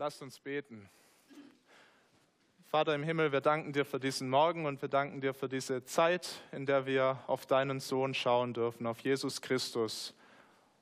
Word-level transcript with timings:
Lasst 0.00 0.22
uns 0.22 0.38
beten. 0.38 0.88
Vater 2.70 2.94
im 2.94 3.02
Himmel, 3.02 3.32
wir 3.32 3.42
danken 3.42 3.74
dir 3.74 3.84
für 3.84 4.00
diesen 4.00 4.30
Morgen 4.30 4.64
und 4.64 4.80
wir 4.80 4.88
danken 4.88 5.20
dir 5.20 5.34
für 5.34 5.46
diese 5.46 5.84
Zeit, 5.84 6.40
in 6.52 6.64
der 6.64 6.86
wir 6.86 7.22
auf 7.26 7.44
deinen 7.44 7.80
Sohn 7.80 8.14
schauen 8.14 8.54
dürfen, 8.54 8.86
auf 8.86 9.00
Jesus 9.00 9.42
Christus 9.42 10.14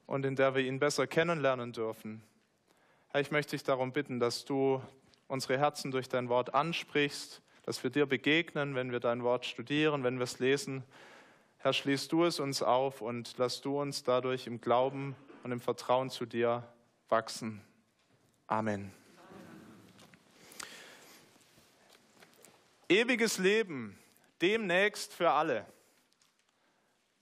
und 0.06 0.24
in 0.24 0.36
der 0.36 0.54
wir 0.54 0.62
ihn 0.62 0.78
besser 0.78 1.08
kennenlernen 1.08 1.72
dürfen. 1.72 2.22
Herr, 3.08 3.20
ich 3.20 3.32
möchte 3.32 3.56
dich 3.56 3.64
darum 3.64 3.90
bitten, 3.90 4.20
dass 4.20 4.44
du 4.44 4.80
unsere 5.26 5.58
Herzen 5.58 5.90
durch 5.90 6.08
dein 6.08 6.28
Wort 6.28 6.54
ansprichst, 6.54 7.42
dass 7.64 7.82
wir 7.82 7.90
dir 7.90 8.06
begegnen, 8.06 8.76
wenn 8.76 8.92
wir 8.92 9.00
dein 9.00 9.24
Wort 9.24 9.46
studieren, 9.46 10.04
wenn 10.04 10.18
wir 10.18 10.24
es 10.24 10.38
lesen. 10.38 10.84
Herr, 11.56 11.72
schließ 11.72 12.06
du 12.06 12.22
es 12.22 12.38
uns 12.38 12.62
auf 12.62 13.00
und 13.00 13.34
lass 13.36 13.62
du 13.62 13.80
uns 13.80 14.04
dadurch 14.04 14.46
im 14.46 14.60
Glauben 14.60 15.16
und 15.42 15.50
im 15.50 15.58
Vertrauen 15.58 16.08
zu 16.08 16.24
dir 16.24 16.62
wachsen. 17.08 17.60
Amen. 18.46 18.92
Ewiges 22.90 23.36
Leben, 23.36 23.98
demnächst 24.40 25.12
für 25.12 25.30
alle. 25.30 25.66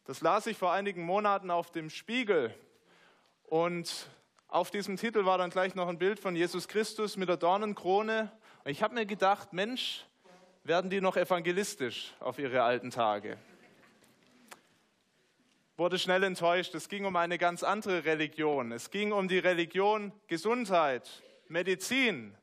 Das 0.05 0.21
las 0.21 0.47
ich 0.47 0.57
vor 0.57 0.73
einigen 0.73 1.03
Monaten 1.03 1.51
auf 1.51 1.73
dem 1.73 1.91
Spiegel. 1.91 2.55
Und 3.43 4.09
auf 4.47 4.71
diesem 4.71 4.97
Titel 4.97 5.25
war 5.25 5.39
dann 5.39 5.51
gleich 5.51 5.75
noch 5.75 5.89
ein 5.89 5.99
Bild 5.99 6.21
von 6.21 6.37
Jesus 6.37 6.69
Christus 6.69 7.17
mit 7.17 7.29
der 7.29 7.37
Dornenkrone. 7.37 8.31
Und 8.65 8.71
ich 8.71 8.81
habe 8.85 8.95
mir 8.95 9.07
gedacht, 9.07 9.53
Mensch, 9.53 10.07
werden 10.63 10.89
die 10.89 11.01
noch 11.01 11.17
evangelistisch 11.17 12.15
auf 12.21 12.39
ihre 12.39 12.63
alten 12.63 12.91
Tage? 12.91 13.37
Wurde 15.77 15.99
schnell 15.99 16.23
enttäuscht. 16.23 16.77
Es 16.77 16.89
ging 16.89 17.05
um 17.05 17.17
eine 17.17 17.39
ganz 17.39 17.65
andere 17.65 18.05
Religion. 18.05 18.71
Es 18.71 18.93
ging 18.93 19.11
um 19.11 19.27
die 19.27 19.41
Religion 19.41 20.13
Gesundheit, 20.29 21.25
Medizin, 21.49 22.37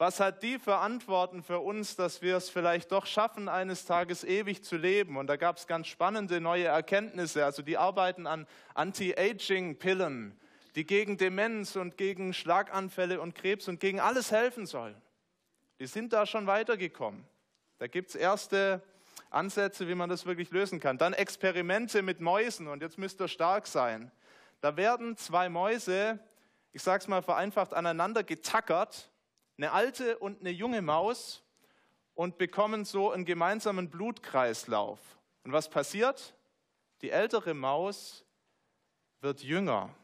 was 0.00 0.18
hat 0.18 0.42
die 0.42 0.58
verantworten 0.58 1.42
für 1.42 1.58
uns, 1.58 1.94
dass 1.94 2.22
wir 2.22 2.38
es 2.38 2.48
vielleicht 2.48 2.90
doch 2.90 3.04
schaffen, 3.04 3.50
eines 3.50 3.84
Tages 3.84 4.24
ewig 4.24 4.64
zu 4.64 4.78
leben? 4.78 5.18
Und 5.18 5.26
da 5.26 5.36
gab 5.36 5.58
es 5.58 5.66
ganz 5.66 5.88
spannende 5.88 6.40
neue 6.40 6.64
Erkenntnisse. 6.64 7.44
Also 7.44 7.60
die 7.60 7.76
arbeiten 7.76 8.26
an 8.26 8.46
Anti-Aging-Pillen, 8.72 10.40
die 10.74 10.86
gegen 10.86 11.18
Demenz 11.18 11.76
und 11.76 11.98
gegen 11.98 12.32
Schlaganfälle 12.32 13.20
und 13.20 13.34
Krebs 13.34 13.68
und 13.68 13.78
gegen 13.78 14.00
alles 14.00 14.32
helfen 14.32 14.64
sollen. 14.64 14.96
Die 15.80 15.86
sind 15.86 16.14
da 16.14 16.24
schon 16.24 16.46
weitergekommen. 16.46 17.26
Da 17.76 17.86
gibt 17.86 18.08
es 18.08 18.14
erste 18.14 18.80
Ansätze, 19.28 19.86
wie 19.86 19.94
man 19.94 20.08
das 20.08 20.24
wirklich 20.24 20.50
lösen 20.50 20.80
kann. 20.80 20.96
Dann 20.96 21.12
Experimente 21.12 22.00
mit 22.00 22.20
Mäusen 22.20 22.68
und 22.68 22.80
jetzt 22.80 22.96
müsst 22.96 23.20
ihr 23.20 23.28
stark 23.28 23.66
sein. 23.66 24.10
Da 24.62 24.78
werden 24.78 25.18
zwei 25.18 25.50
Mäuse, 25.50 26.18
ich 26.72 26.82
sage 26.82 27.02
es 27.02 27.08
mal 27.08 27.20
vereinfacht, 27.20 27.74
aneinander 27.74 28.22
getackert 28.22 29.09
eine 29.60 29.72
alte 29.72 30.16
und 30.16 30.40
eine 30.40 30.50
junge 30.50 30.80
Maus 30.80 31.42
und 32.14 32.38
bekommen 32.38 32.86
so 32.86 33.10
einen 33.10 33.26
gemeinsamen 33.26 33.90
Blutkreislauf. 33.90 34.98
Und 35.44 35.52
was 35.52 35.68
passiert? 35.68 36.34
Die 37.02 37.10
ältere 37.10 37.52
Maus 37.52 38.24
wird 39.20 39.42
jünger. 39.42 39.94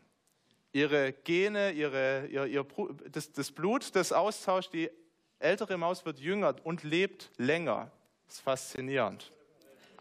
Ihre 0.73 1.15
Gene, 1.15 1.73
ihre, 1.73 2.27
ihr, 2.27 2.45
ihr, 2.45 2.67
das, 3.11 3.33
das 3.33 3.51
Blut, 3.51 3.97
das 3.97 4.13
austauscht, 4.13 4.75
die 4.75 4.91
ältere 5.39 5.79
Maus 5.79 6.05
wird 6.05 6.19
jünger 6.19 6.55
und 6.65 6.83
lebt 6.85 7.31
länger. 7.39 7.91
Das 8.27 8.37
ist 8.37 8.41
faszinierend. 8.43 9.33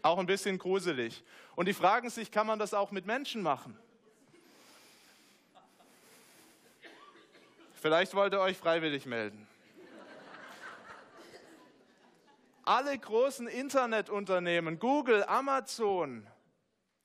Auch 0.02 0.18
ein 0.18 0.26
bisschen 0.26 0.58
gruselig. 0.58 1.24
Und 1.54 1.66
die 1.66 1.72
fragen 1.72 2.10
sich, 2.10 2.30
kann 2.30 2.46
man 2.46 2.58
das 2.58 2.74
auch 2.74 2.90
mit 2.90 3.06
Menschen 3.06 3.40
machen? 3.40 3.78
Vielleicht 7.80 8.14
wollt 8.14 8.32
ihr 8.32 8.40
euch 8.40 8.56
freiwillig 8.56 9.04
melden. 9.04 9.46
Alle 12.64 12.98
großen 12.98 13.46
Internetunternehmen, 13.46 14.78
Google, 14.78 15.22
Amazon, 15.24 16.26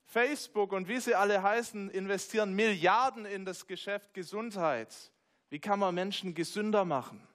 Facebook 0.06 0.72
und 0.72 0.88
wie 0.88 1.00
sie 1.00 1.14
alle 1.14 1.44
heißen, 1.44 1.90
investieren 1.92 2.54
Milliarden 2.54 3.26
in 3.26 3.46
das 3.46 3.68
Geschäft 3.68 4.14
Gesundheit. 4.14 5.12
Wie 5.50 5.60
kann 5.60 5.78
man 5.78 5.94
Menschen 5.94 6.34
gesünder 6.34 6.86
machen? 6.86 7.28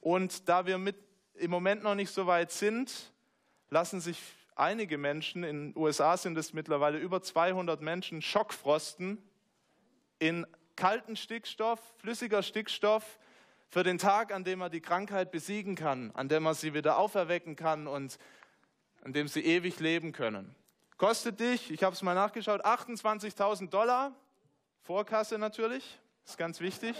Und 0.00 0.48
da 0.48 0.66
wir 0.66 0.78
mit, 0.78 0.96
im 1.34 1.50
Moment 1.50 1.82
noch 1.82 1.94
nicht 1.94 2.10
so 2.10 2.26
weit 2.26 2.52
sind, 2.52 3.12
lassen 3.70 4.00
sich 4.00 4.20
einige 4.54 4.98
Menschen, 4.98 5.42
in 5.42 5.72
den 5.72 5.82
USA 5.82 6.16
sind 6.16 6.36
es 6.38 6.52
mittlerweile 6.52 6.98
über 6.98 7.22
200 7.22 7.80
Menschen, 7.80 8.22
Schockfrosten 8.22 9.18
in 10.18 10.46
kalten 10.76 11.16
Stickstoff, 11.16 11.80
flüssiger 11.98 12.42
Stickstoff 12.42 13.18
für 13.68 13.82
den 13.82 13.98
Tag, 13.98 14.32
an 14.32 14.44
dem 14.44 14.60
man 14.60 14.70
die 14.70 14.80
Krankheit 14.80 15.30
besiegen 15.30 15.74
kann, 15.74 16.10
an 16.12 16.28
dem 16.28 16.42
man 16.42 16.54
sie 16.54 16.74
wieder 16.74 16.98
auferwecken 16.98 17.56
kann 17.56 17.86
und 17.86 18.18
an 19.02 19.12
dem 19.12 19.28
sie 19.28 19.44
ewig 19.44 19.80
leben 19.80 20.12
können. 20.12 20.54
Kostet 20.96 21.40
dich, 21.40 21.70
ich 21.70 21.82
habe 21.82 21.94
es 21.94 22.02
mal 22.02 22.14
nachgeschaut, 22.14 22.64
28.000 22.64 23.68
Dollar, 23.68 24.14
Vorkasse 24.82 25.36
natürlich, 25.38 25.98
ist 26.24 26.38
ganz 26.38 26.60
wichtig. 26.60 26.96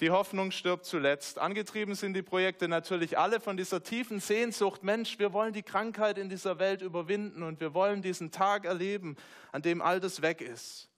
Die 0.00 0.10
Hoffnung 0.10 0.50
stirbt 0.50 0.86
zuletzt. 0.86 1.38
Angetrieben 1.38 1.94
sind 1.94 2.14
die 2.14 2.22
Projekte 2.22 2.68
natürlich 2.68 3.18
alle 3.18 3.38
von 3.38 3.58
dieser 3.58 3.82
tiefen 3.82 4.18
Sehnsucht, 4.18 4.82
Mensch, 4.82 5.18
wir 5.18 5.34
wollen 5.34 5.52
die 5.52 5.62
Krankheit 5.62 6.16
in 6.16 6.30
dieser 6.30 6.58
Welt 6.58 6.80
überwinden 6.80 7.42
und 7.42 7.60
wir 7.60 7.74
wollen 7.74 8.00
diesen 8.00 8.30
Tag 8.30 8.64
erleben, 8.64 9.16
an 9.52 9.60
dem 9.60 9.82
all 9.82 10.00
das 10.00 10.22
weg 10.22 10.40
ist. 10.40 10.88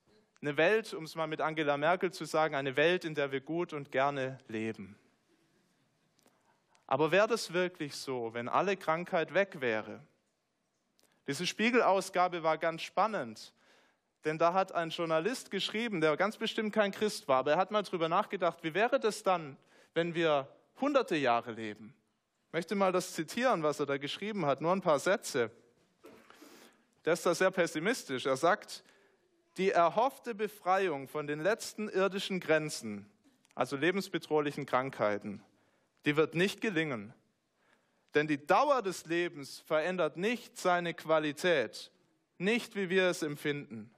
Eine 0.41 0.55
Welt, 0.55 0.93
um 0.93 1.03
es 1.03 1.15
mal 1.15 1.27
mit 1.27 1.41
Angela 1.41 1.75
Merkel 1.75 2.13
zu 2.13 2.23
sagen, 2.23 2.55
eine 2.55 2.77
Welt, 2.77 3.03
in 3.03 3.13
der 3.13 3.33
wir 3.33 3.41
gut 3.41 3.73
und 3.73 3.91
gerne 3.91 4.39
leben. 4.47 4.97
Aber 6.87 7.11
wäre 7.11 7.27
das 7.27 7.51
wirklich 7.51 7.95
so, 7.95 8.33
wenn 8.33 8.47
alle 8.47 8.77
Krankheit 8.77 9.33
weg 9.33 9.59
wäre? 9.59 9.99
Diese 11.27 11.45
Spiegelausgabe 11.45 12.43
war 12.43 12.57
ganz 12.57 12.83
spannend. 12.83 13.53
Denn 14.25 14.37
da 14.37 14.53
hat 14.53 14.71
ein 14.71 14.89
Journalist 14.89 15.51
geschrieben, 15.51 15.99
der 15.99 16.15
ganz 16.15 16.37
bestimmt 16.37 16.73
kein 16.73 16.91
Christ 16.91 17.27
war, 17.27 17.39
aber 17.39 17.51
er 17.51 17.57
hat 17.57 17.71
mal 17.71 17.83
darüber 17.83 18.07
nachgedacht, 18.07 18.63
wie 18.63 18.73
wäre 18.73 18.99
das 18.99 19.23
dann, 19.23 19.57
wenn 19.93 20.15
wir 20.15 20.47
hunderte 20.79 21.15
Jahre 21.15 21.51
leben? 21.51 21.93
Ich 22.47 22.53
möchte 22.53 22.75
mal 22.75 22.91
das 22.91 23.13
zitieren, 23.13 23.63
was 23.63 23.79
er 23.79 23.85
da 23.85 23.97
geschrieben 23.97 24.45
hat, 24.45 24.61
nur 24.61 24.71
ein 24.71 24.81
paar 24.81 24.99
Sätze. 24.99 25.51
Der 27.03 27.13
ist 27.13 27.25
da 27.25 27.35
sehr 27.35 27.51
pessimistisch. 27.51 28.25
Er 28.25 28.37
sagt, 28.37 28.83
die 29.57 29.71
erhoffte 29.71 30.33
Befreiung 30.33 31.07
von 31.07 31.27
den 31.27 31.41
letzten 31.41 31.89
irdischen 31.89 32.39
Grenzen, 32.39 33.09
also 33.55 33.75
lebensbedrohlichen 33.75 34.65
Krankheiten, 34.65 35.43
die 36.05 36.15
wird 36.15 36.33
nicht 36.33 36.61
gelingen. 36.61 37.13
Denn 38.15 38.27
die 38.27 38.45
Dauer 38.45 38.81
des 38.81 39.05
Lebens 39.05 39.59
verändert 39.65 40.17
nicht 40.17 40.57
seine 40.57 40.93
Qualität, 40.93 41.91
nicht 42.37 42.75
wie 42.75 42.89
wir 42.89 43.07
es 43.09 43.21
empfinden. 43.21 43.92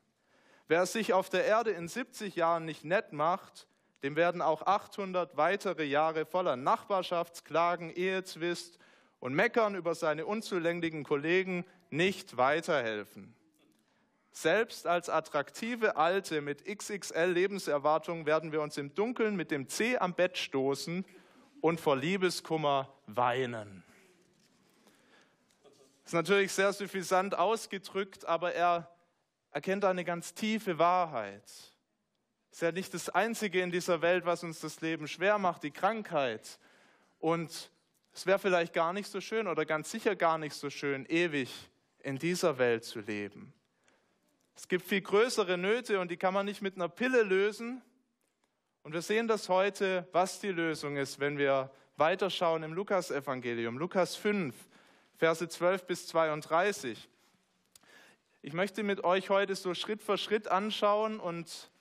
Wer 0.68 0.86
sich 0.88 1.14
auf 1.14 1.30
der 1.30 1.46
Erde 1.46 1.72
in 1.72 1.88
70 1.88 2.36
Jahren 2.36 2.66
nicht 2.66 2.84
nett 2.84 3.14
macht, 3.14 3.68
dem 4.02 4.16
werden 4.16 4.42
auch 4.42 4.64
800 4.64 5.38
weitere 5.38 5.84
Jahre 5.84 6.26
voller 6.26 6.56
Nachbarschaftsklagen, 6.56 7.92
Ehezwist 7.92 8.80
und 9.20 9.34
Meckern 9.34 9.76
über 9.76 9.94
seine 9.94 10.26
unzulängligen 10.26 11.04
Kollegen 11.04 11.66
nicht 11.90 12.38
weiterhelfen. 12.38 13.36
Selbst 14.32 14.86
als 14.86 15.08
attraktive 15.10 15.96
Alte 15.98 16.42
mit 16.42 16.66
XXL 16.66 17.32
Lebenserwartung 17.32 18.26
werden 18.26 18.52
wir 18.52 18.62
uns 18.62 18.78
im 18.78 18.94
Dunkeln 18.94 19.36
mit 19.36 19.50
dem 19.50 19.70
C 19.70 19.98
am 19.98 20.14
Bett 20.14 20.38
stoßen 20.38 21.06
und 21.62 21.80
vor 21.80 21.96
Liebeskummer 21.96 22.94
weinen. 23.08 23.84
Das 26.04 26.08
ist 26.08 26.14
natürlich 26.14 26.52
sehr 26.52 26.74
suffisant 26.74 27.38
ausgedrückt, 27.38 28.26
aber 28.26 28.54
er 28.54 28.95
erkennt 29.56 29.86
eine 29.86 30.04
ganz 30.04 30.34
tiefe 30.34 30.78
Wahrheit. 30.80 31.46
Es 31.46 32.58
ist 32.58 32.62
ja 32.62 32.74
nicht 32.74 32.94
das 32.94 33.08
Einzige 33.08 33.62
in 33.62 33.72
dieser 33.72 34.02
Welt, 34.02 34.26
was 34.26 34.44
uns 34.44 34.60
das 34.60 34.82
Leben 34.82 35.08
schwer 35.08 35.38
macht, 35.38 35.64
die 35.64 35.72
Krankheit. 35.72 36.60
Und 37.20 37.72
es 38.12 38.26
wäre 38.26 38.38
vielleicht 38.38 38.74
gar 38.74 38.92
nicht 38.92 39.10
so 39.10 39.22
schön 39.22 39.48
oder 39.48 39.66
ganz 39.66 39.90
sicher 39.90 40.18
gar 40.18 40.38
nicht 40.38 40.56
so 40.56 40.70
schön, 40.70 41.06
ewig 41.06 41.50
in 42.00 42.18
dieser 42.20 42.58
Welt 42.58 42.84
zu 42.84 43.00
leben. 43.00 43.54
Es 44.58 44.68
gibt 44.68 44.86
viel 44.86 45.00
größere 45.00 45.58
Nöte 45.58 46.02
und 46.02 46.12
die 46.12 46.18
kann 46.18 46.34
man 46.34 46.46
nicht 46.46 46.62
mit 46.62 46.76
einer 46.76 46.90
Pille 46.90 47.24
lösen. 47.24 47.82
Und 48.84 48.92
wir 48.92 49.02
sehen 49.02 49.30
das 49.30 49.48
heute, 49.48 50.06
was 50.12 50.42
die 50.42 50.52
Lösung 50.52 50.98
ist, 50.98 51.22
wenn 51.22 51.38
wir 51.38 51.72
weiterschauen 51.96 52.64
im 52.64 52.74
Lukasevangelium, 52.74 53.78
Lukas 53.78 54.18
5, 54.18 54.54
Verse 55.16 55.48
12 55.48 55.88
bis 55.88 56.08
32. 56.08 57.08
Ich 58.48 58.54
möchte 58.54 58.84
mit 58.84 59.04
euch 59.04 59.32
heute 59.32 59.56
so 59.56 59.74
Schritt 59.74 60.04
für 60.04 60.20
Schritt 60.20 60.50
anschauen 60.50 61.20
und 61.20 61.72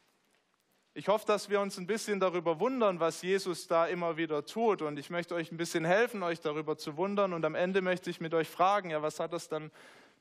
ich 0.94 1.08
hoffe, 1.08 1.26
dass 1.26 1.50
wir 1.50 1.60
uns 1.60 1.76
ein 1.76 1.86
bisschen 1.86 2.20
darüber 2.20 2.58
wundern, 2.58 3.00
was 3.00 3.20
Jesus 3.20 3.66
da 3.66 3.84
immer 3.84 4.16
wieder 4.16 4.46
tut. 4.46 4.80
Und 4.80 4.98
ich 4.98 5.10
möchte 5.10 5.34
euch 5.34 5.52
ein 5.52 5.58
bisschen 5.58 5.84
helfen, 5.84 6.22
euch 6.22 6.40
darüber 6.40 6.78
zu 6.78 6.96
wundern. 6.96 7.34
Und 7.34 7.44
am 7.44 7.54
Ende 7.54 7.82
möchte 7.82 8.08
ich 8.08 8.18
mit 8.18 8.32
euch 8.32 8.48
fragen, 8.48 8.88
ja, 8.88 9.02
was 9.02 9.20
hat 9.20 9.34
das 9.34 9.50
dann 9.50 9.70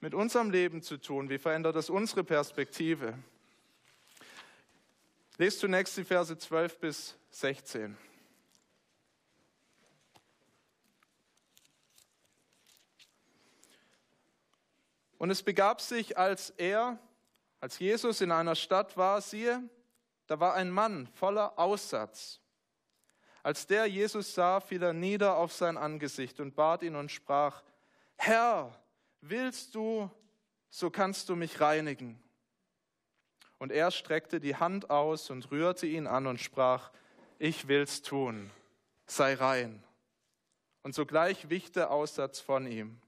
mit 0.01 0.13
unserem 0.13 0.51
Leben 0.51 0.81
zu 0.81 0.97
tun? 0.97 1.29
Wie 1.29 1.37
verändert 1.37 1.77
das 1.77 1.89
unsere 1.89 2.25
Perspektive? 2.25 3.17
Lest 5.37 5.59
zunächst 5.59 5.95
die 5.95 6.03
Verse 6.03 6.37
12 6.37 6.77
bis 6.77 7.15
16. 7.29 7.95
Und 15.23 15.29
es 15.29 15.41
begab 15.41 15.79
sich, 15.79 16.17
als 16.17 16.49
er, 16.49 16.99
als 17.61 17.79
Jesus 17.79 18.19
in 18.19 18.29
einer 18.29 18.55
Stadt 18.55 18.97
war, 18.97 19.21
siehe, 19.21 19.63
da 20.27 20.41
war 20.41 20.53
ein 20.53 20.69
Mann 20.69 21.07
voller 21.07 21.57
Aussatz. 21.57 22.41
Als 23.41 23.65
der 23.65 23.85
Jesus 23.85 24.35
sah, 24.35 24.59
fiel 24.59 24.83
er 24.83 24.91
nieder 24.91 25.37
auf 25.37 25.53
sein 25.53 25.77
Angesicht 25.77 26.41
und 26.41 26.55
bat 26.55 26.83
ihn 26.83 26.97
und 26.97 27.09
sprach, 27.09 27.63
Herr, 28.17 28.77
willst 29.21 29.75
du, 29.75 30.11
so 30.69 30.89
kannst 30.89 31.29
du 31.29 31.37
mich 31.37 31.61
reinigen. 31.61 32.21
Und 33.59 33.71
er 33.71 33.91
streckte 33.91 34.41
die 34.41 34.57
Hand 34.57 34.89
aus 34.89 35.29
und 35.29 35.51
rührte 35.51 35.87
ihn 35.87 36.05
an 36.05 36.27
und 36.27 36.41
sprach, 36.41 36.91
ich 37.39 37.69
will's 37.69 38.01
tun, 38.01 38.51
sei 39.05 39.35
rein. 39.35 39.85
Und 40.81 40.93
sogleich 40.93 41.49
wich 41.49 41.71
der 41.71 41.91
Aussatz 41.91 42.41
von 42.41 42.67
ihm. 42.67 42.99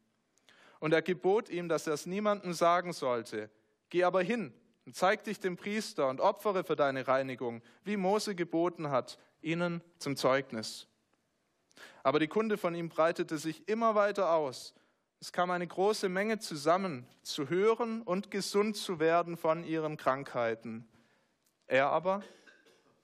Und 0.85 0.93
er 0.93 1.01
gebot 1.01 1.49
ihm, 1.49 1.67
dass 1.67 1.87
er 1.87 1.93
es 1.93 2.05
niemandem 2.05 2.53
sagen 2.53 2.93
sollte. 2.93 3.49
Geh 3.89 4.03
aber 4.03 4.21
hin 4.21 4.53
und 4.85 4.95
zeig 4.95 5.23
dich 5.23 5.39
dem 5.39 5.57
Priester 5.57 6.07
und 6.09 6.21
opfere 6.21 6.63
für 6.63 6.75
deine 6.75 7.07
Reinigung, 7.07 7.63
wie 7.83 7.97
Mose 7.97 8.35
geboten 8.35 8.91
hat, 8.91 9.17
ihnen 9.41 9.81
zum 9.97 10.15
Zeugnis. 10.15 10.87
Aber 12.03 12.19
die 12.19 12.27
Kunde 12.27 12.55
von 12.55 12.75
ihm 12.75 12.89
breitete 12.89 13.39
sich 13.39 13.67
immer 13.67 13.95
weiter 13.95 14.29
aus. 14.35 14.75
Es 15.19 15.31
kam 15.31 15.49
eine 15.49 15.65
große 15.65 16.07
Menge 16.07 16.37
zusammen, 16.37 17.07
zu 17.23 17.49
hören 17.49 18.03
und 18.03 18.29
gesund 18.29 18.77
zu 18.77 18.99
werden 18.99 19.37
von 19.37 19.63
ihren 19.63 19.97
Krankheiten. 19.97 20.87
Er 21.65 21.87
aber 21.87 22.21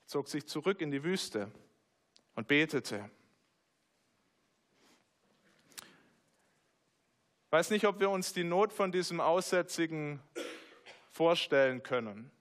zog 0.05 0.27
sich 0.27 0.45
zurück 0.45 0.81
in 0.81 0.91
die 0.91 1.03
Wüste 1.03 1.49
und 2.35 2.47
betete. 2.47 3.09
Ich 7.51 7.53
weiß 7.53 7.71
nicht, 7.71 7.85
ob 7.85 7.99
wir 7.99 8.09
uns 8.09 8.31
die 8.31 8.45
Not 8.45 8.71
von 8.71 8.93
diesem 8.93 9.19
Aussätzigen 9.19 10.21
vorstellen 11.09 11.83
können. 11.83 12.31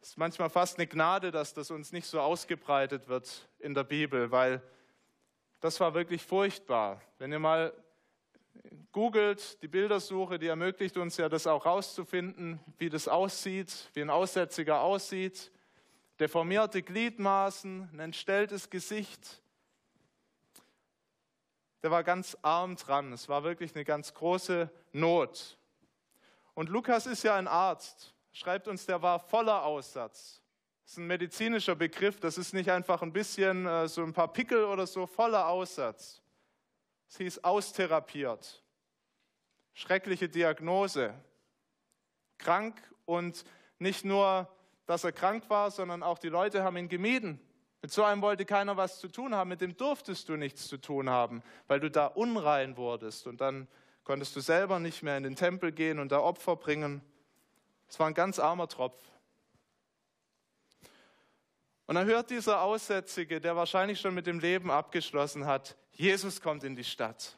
Es 0.00 0.08
ist 0.08 0.18
manchmal 0.18 0.50
fast 0.50 0.78
eine 0.78 0.88
Gnade, 0.88 1.30
dass 1.30 1.54
das 1.54 1.70
uns 1.70 1.92
nicht 1.92 2.08
so 2.08 2.20
ausgebreitet 2.20 3.06
wird 3.06 3.48
in 3.60 3.72
der 3.72 3.84
Bibel, 3.84 4.32
weil 4.32 4.62
das 5.60 5.78
war 5.78 5.94
wirklich 5.94 6.24
furchtbar. 6.24 7.00
Wenn 7.18 7.30
ihr 7.30 7.38
mal 7.38 7.72
googelt, 8.90 9.62
die 9.62 9.68
Bildersuche, 9.68 10.40
die 10.40 10.48
ermöglicht 10.48 10.96
uns 10.96 11.16
ja 11.16 11.28
das 11.28 11.46
auch 11.46 11.64
rauszufinden, 11.64 12.58
wie 12.78 12.88
das 12.88 13.06
aussieht, 13.06 13.90
wie 13.94 14.00
ein 14.00 14.10
Aussätziger 14.10 14.80
aussieht. 14.80 15.52
Deformierte 16.18 16.82
Gliedmaßen, 16.82 17.90
ein 17.92 18.00
entstelltes 18.00 18.70
Gesicht, 18.70 19.40
der 21.82 21.90
war 21.90 22.04
ganz 22.04 22.36
arm 22.42 22.76
dran. 22.76 23.12
Es 23.12 23.28
war 23.28 23.42
wirklich 23.44 23.74
eine 23.74 23.84
ganz 23.84 24.14
große 24.14 24.70
Not. 24.92 25.58
Und 26.54 26.68
Lukas 26.68 27.06
ist 27.06 27.22
ja 27.22 27.36
ein 27.36 27.48
Arzt, 27.48 28.14
schreibt 28.32 28.68
uns, 28.68 28.86
der 28.86 29.00
war 29.02 29.18
voller 29.18 29.64
Aussatz. 29.64 30.42
Das 30.82 30.92
ist 30.92 30.98
ein 30.98 31.06
medizinischer 31.06 31.76
Begriff, 31.76 32.18
das 32.20 32.36
ist 32.36 32.52
nicht 32.52 32.70
einfach 32.70 33.02
ein 33.02 33.12
bisschen 33.12 33.66
äh, 33.66 33.88
so 33.88 34.02
ein 34.02 34.12
paar 34.12 34.32
Pickel 34.32 34.64
oder 34.64 34.86
so, 34.86 35.06
voller 35.06 35.48
Aussatz. 35.48 36.20
Es 37.08 37.16
hieß 37.16 37.44
austherapiert. 37.44 38.62
Schreckliche 39.72 40.28
Diagnose. 40.28 41.14
Krank 42.38 42.80
und 43.04 43.44
nicht 43.78 44.04
nur, 44.04 44.48
dass 44.86 45.04
er 45.04 45.12
krank 45.12 45.48
war, 45.48 45.70
sondern 45.70 46.02
auch 46.02 46.18
die 46.18 46.28
Leute 46.28 46.62
haben 46.62 46.76
ihn 46.76 46.88
gemieden. 46.88 47.40
Mit 47.82 47.92
so 47.92 48.04
einem 48.04 48.20
wollte 48.20 48.44
keiner 48.44 48.76
was 48.76 49.00
zu 49.00 49.08
tun 49.08 49.34
haben, 49.34 49.48
mit 49.48 49.60
dem 49.60 49.76
durftest 49.76 50.28
du 50.28 50.36
nichts 50.36 50.68
zu 50.68 50.76
tun 50.76 51.08
haben, 51.08 51.42
weil 51.66 51.80
du 51.80 51.90
da 51.90 52.06
unrein 52.06 52.76
wurdest 52.76 53.26
und 53.26 53.40
dann 53.40 53.68
konntest 54.04 54.36
du 54.36 54.40
selber 54.40 54.78
nicht 54.78 55.02
mehr 55.02 55.16
in 55.16 55.22
den 55.22 55.36
Tempel 55.36 55.72
gehen 55.72 55.98
und 55.98 56.12
da 56.12 56.20
Opfer 56.20 56.56
bringen. 56.56 57.00
Es 57.88 57.98
war 57.98 58.06
ein 58.06 58.14
ganz 58.14 58.38
armer 58.38 58.68
Tropf. 58.68 59.00
Und 61.86 61.96
dann 61.96 62.06
hört 62.06 62.30
dieser 62.30 62.62
Aussätzige, 62.62 63.40
der 63.40 63.56
wahrscheinlich 63.56 64.00
schon 64.00 64.14
mit 64.14 64.26
dem 64.26 64.38
Leben 64.38 64.70
abgeschlossen 64.70 65.46
hat, 65.46 65.76
Jesus 65.92 66.40
kommt 66.40 66.62
in 66.64 66.76
die 66.76 66.84
Stadt. 66.84 67.36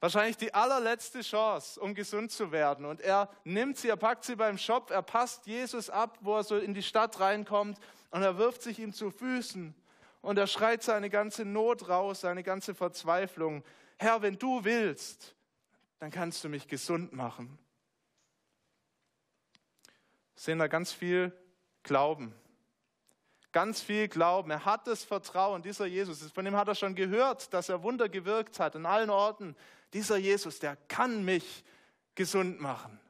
Wahrscheinlich 0.00 0.36
die 0.36 0.52
allerletzte 0.52 1.20
Chance, 1.20 1.80
um 1.80 1.94
gesund 1.94 2.32
zu 2.32 2.52
werden. 2.52 2.84
Und 2.84 3.00
er 3.00 3.30
nimmt 3.44 3.78
sie, 3.78 3.88
er 3.88 3.96
packt 3.96 4.24
sie 4.24 4.36
beim 4.36 4.58
Shop, 4.58 4.90
er 4.90 5.02
passt 5.02 5.46
Jesus 5.46 5.88
ab, 5.90 6.18
wo 6.20 6.36
er 6.36 6.44
so 6.44 6.58
in 6.58 6.74
die 6.74 6.82
Stadt 6.82 7.20
reinkommt 7.20 7.78
und 8.14 8.22
er 8.22 8.38
wirft 8.38 8.62
sich 8.62 8.78
ihm 8.78 8.92
zu 8.92 9.10
Füßen 9.10 9.74
und 10.22 10.38
er 10.38 10.46
schreit 10.46 10.84
seine 10.84 11.10
ganze 11.10 11.44
Not 11.44 11.88
raus, 11.88 12.20
seine 12.20 12.44
ganze 12.44 12.72
Verzweiflung. 12.72 13.64
Herr, 13.98 14.22
wenn 14.22 14.38
du 14.38 14.62
willst, 14.62 15.34
dann 15.98 16.12
kannst 16.12 16.44
du 16.44 16.48
mich 16.48 16.68
gesund 16.68 17.12
machen. 17.12 17.58
Wir 20.36 20.42
sehen 20.42 20.60
da 20.60 20.68
ganz 20.68 20.92
viel 20.92 21.32
Glauben. 21.82 22.32
Ganz 23.50 23.80
viel 23.80 24.06
Glauben. 24.06 24.52
Er 24.52 24.64
hat 24.64 24.86
das 24.86 25.02
Vertrauen, 25.02 25.62
dieser 25.62 25.86
Jesus, 25.86 26.30
von 26.30 26.44
dem 26.44 26.54
hat 26.54 26.68
er 26.68 26.76
schon 26.76 26.94
gehört, 26.94 27.52
dass 27.52 27.68
er 27.68 27.82
Wunder 27.82 28.08
gewirkt 28.08 28.60
hat 28.60 28.76
in 28.76 28.86
allen 28.86 29.10
Orten. 29.10 29.56
Dieser 29.92 30.18
Jesus, 30.18 30.60
der 30.60 30.76
kann 30.86 31.24
mich 31.24 31.64
gesund 32.14 32.60
machen. 32.60 33.00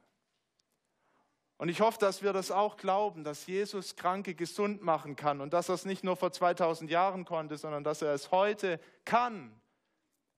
Und 1.57 1.69
ich 1.69 1.79
hoffe, 1.79 1.97
dass 1.99 2.21
wir 2.21 2.33
das 2.33 2.51
auch 2.51 2.75
glauben, 2.75 3.23
dass 3.23 3.47
Jesus 3.47 3.95
Kranke 3.95 4.35
gesund 4.35 4.81
machen 4.81 5.15
kann 5.15 5.39
und 5.39 5.53
dass 5.53 5.69
er 5.69 5.75
es 5.75 5.85
nicht 5.85 6.03
nur 6.03 6.17
vor 6.17 6.31
2000 6.31 6.89
Jahren 6.89 7.23
konnte, 7.23 7.57
sondern 7.57 7.83
dass 7.83 8.01
er 8.01 8.13
es 8.13 8.31
heute 8.31 8.79
kann. 9.05 9.55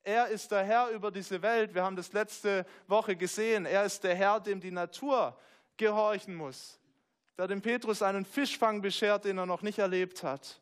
Er 0.03 0.27
ist 0.27 0.51
der 0.51 0.63
Herr 0.63 0.89
über 0.89 1.11
diese 1.11 1.41
Welt. 1.41 1.73
Wir 1.73 1.83
haben 1.83 1.95
das 1.95 2.13
letzte 2.13 2.65
Woche 2.87 3.15
gesehen. 3.15 3.65
Er 3.65 3.83
ist 3.83 4.03
der 4.03 4.15
Herr, 4.15 4.39
dem 4.39 4.61
die 4.61 4.71
Natur 4.71 5.37
gehorchen 5.75 6.35
muss. 6.35 6.79
Der 7.37 7.47
dem 7.47 7.61
Petrus 7.61 8.01
einen 8.01 8.23
Fischfang 8.23 8.81
beschert, 8.81 9.25
den 9.25 9.37
er 9.37 9.45
noch 9.45 9.63
nicht 9.63 9.79
erlebt 9.79 10.23
hat. 10.23 10.61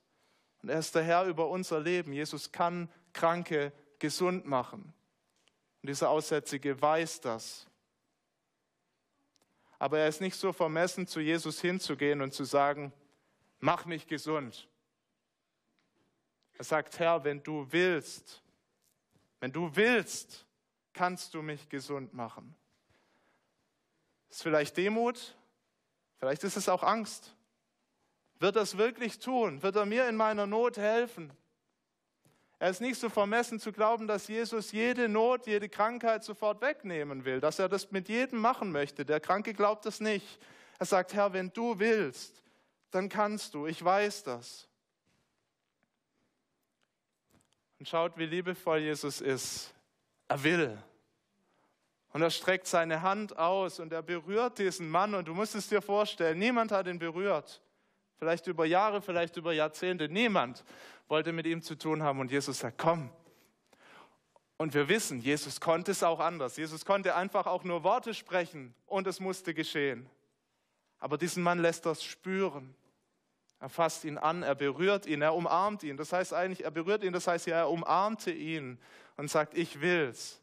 Und 0.64 0.70
er 0.70 0.80
ist 0.80 0.96
der 0.96 1.04
Herr 1.04 1.26
über 1.26 1.50
unser 1.50 1.80
Leben. 1.80 2.12
Jesus 2.12 2.52
kann 2.52 2.90
Kranke 3.14 3.72
gesund 4.00 4.46
machen. 4.46 4.94
Und 5.82 5.90
dieser 5.90 6.10
Aussätzige 6.10 6.82
weiß 6.82 7.22
das. 7.22 7.68
Aber 9.80 10.00
er 10.00 10.08
ist 10.08 10.22
nicht 10.22 10.36
so 10.36 10.54
vermessen, 10.54 11.08
zu 11.08 11.20
Jesus 11.20 11.60
hinzugehen 11.62 12.22
und 12.22 12.34
zu 12.34 12.44
sagen, 12.44 12.94
mach 13.60 13.86
mich 13.86 14.08
gesund. 14.08 14.70
Er 16.54 16.64
sagt, 16.64 17.00
Herr, 17.00 17.24
wenn 17.24 17.44
du 17.44 17.68
willst, 17.72 18.42
wenn 19.40 19.52
du 19.52 19.76
willst, 19.76 20.46
kannst 20.94 21.34
du 21.34 21.42
mich 21.42 21.68
gesund 21.70 22.14
machen. 22.14 22.56
Ist 24.30 24.44
vielleicht 24.44 24.78
Demut, 24.78 25.36
vielleicht 26.18 26.44
ist 26.44 26.58
es 26.58 26.70
auch 26.70 26.84
Angst. 26.84 27.36
Wird 28.40 28.56
er 28.56 28.64
es 28.64 28.78
wirklich 28.78 29.20
tun? 29.20 29.62
Wird 29.64 29.76
er 29.76 29.86
mir 29.86 30.08
in 30.08 30.16
meiner 30.16 30.46
Not 30.46 30.78
helfen? 30.78 31.32
Er 32.66 32.72
ist 32.72 32.82
nicht 32.82 33.00
so 33.00 33.10
vermessen 33.10 33.60
zu 33.60 33.72
glauben, 33.72 34.08
dass 34.08 34.28
Jesus 34.28 34.72
jede 34.72 35.08
Not, 35.08 35.46
jede 35.46 35.70
Krankheit 35.70 36.24
sofort 36.24 36.62
wegnehmen 36.62 37.24
will, 37.24 37.40
dass 37.40 37.60
er 37.60 37.70
das 37.70 37.92
mit 37.92 38.10
jedem 38.10 38.40
machen 38.40 38.72
möchte. 38.72 39.06
Der 39.06 39.20
Kranke 39.20 39.54
glaubt 39.54 39.86
das 39.86 40.00
nicht. 40.00 40.40
Er 40.80 40.88
sagt, 40.88 41.14
Herr, 41.14 41.32
wenn 41.32 41.54
du 41.54 41.78
willst, 41.78 42.42
dann 42.90 43.08
kannst 43.08 43.54
du. 43.54 43.68
Ich 43.68 43.86
weiß 43.86 44.24
das. 44.24 44.68
Und 47.78 47.88
schaut, 47.88 48.18
wie 48.18 48.26
liebevoll 48.26 48.80
Jesus 48.80 49.22
ist. 49.22 49.72
Er 50.28 50.44
will. 50.44 50.76
Und 52.14 52.24
er 52.24 52.32
streckt 52.32 52.66
seine 52.66 53.04
Hand 53.04 53.38
aus 53.38 53.80
und 53.80 53.94
er 53.94 54.02
berührt 54.02 54.58
diesen 54.58 54.90
Mann. 54.90 55.14
Und 55.14 55.28
du 55.28 55.36
musst 55.36 55.54
es 55.54 55.70
dir 55.70 55.84
vorstellen, 55.84 56.40
niemand 56.40 56.72
hat 56.72 56.88
ihn 56.88 56.98
berührt. 56.98 57.62
Vielleicht 58.18 58.48
über 58.48 58.66
Jahre, 58.66 59.02
vielleicht 59.02 59.38
über 59.38 59.54
Jahrzehnte. 59.54 60.08
Niemand 60.10 60.64
wollte 61.08 61.34
mit 61.34 61.46
ihm 61.46 61.62
zu 61.62 61.76
tun 61.76 62.02
haben. 62.02 62.20
Und 62.20 62.32
Jesus 62.32 62.60
sagt, 62.60 62.78
komm. 62.78 63.10
Und 64.58 64.74
wir 64.74 64.88
wissen, 64.88 65.20
Jesus 65.20 65.60
konnte 65.60 65.92
es 65.92 66.02
auch 66.02 66.20
anders. 66.20 66.56
Jesus 66.56 66.86
konnte 66.86 67.16
einfach 67.16 67.46
auch 67.46 67.64
nur 67.64 67.84
Worte 67.84 68.14
sprechen 68.14 68.74
und 68.86 69.06
es 69.06 69.20
musste 69.20 69.54
geschehen. 69.54 70.10
Aber 71.00 71.18
diesen 71.18 71.44
Mann 71.44 71.60
lässt 71.60 71.86
das 71.86 72.04
spüren. 72.04 72.74
Er 73.60 73.70
fasst 73.70 74.06
ihn 74.06 74.18
an, 74.18 74.44
er 74.44 74.56
berührt 74.56 75.06
ihn, 75.06 75.22
er 75.22 75.34
umarmt 75.34 75.84
ihn. 75.84 75.98
Das 75.98 76.14
heißt 76.14 76.34
eigentlich, 76.34 76.64
er 76.64 76.72
berührt 76.72 77.04
ihn, 77.04 77.12
das 77.12 77.28
heißt 77.28 77.48
ja, 77.48 77.58
er 77.58 77.70
umarmte 77.70 78.32
ihn 78.32 78.80
und 79.18 79.30
sagt, 79.30 79.58
ich 79.58 79.82
will's. 79.82 80.42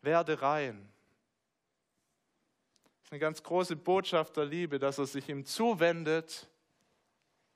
Werde 0.00 0.40
rein. 0.42 0.88
Das 2.98 3.06
ist 3.06 3.12
eine 3.12 3.20
ganz 3.20 3.42
große 3.42 3.76
Botschaft 3.76 4.36
der 4.36 4.44
Liebe, 4.44 4.78
dass 4.78 4.98
er 4.98 5.06
sich 5.06 5.28
ihm 5.28 5.44
zuwendet 5.44 6.48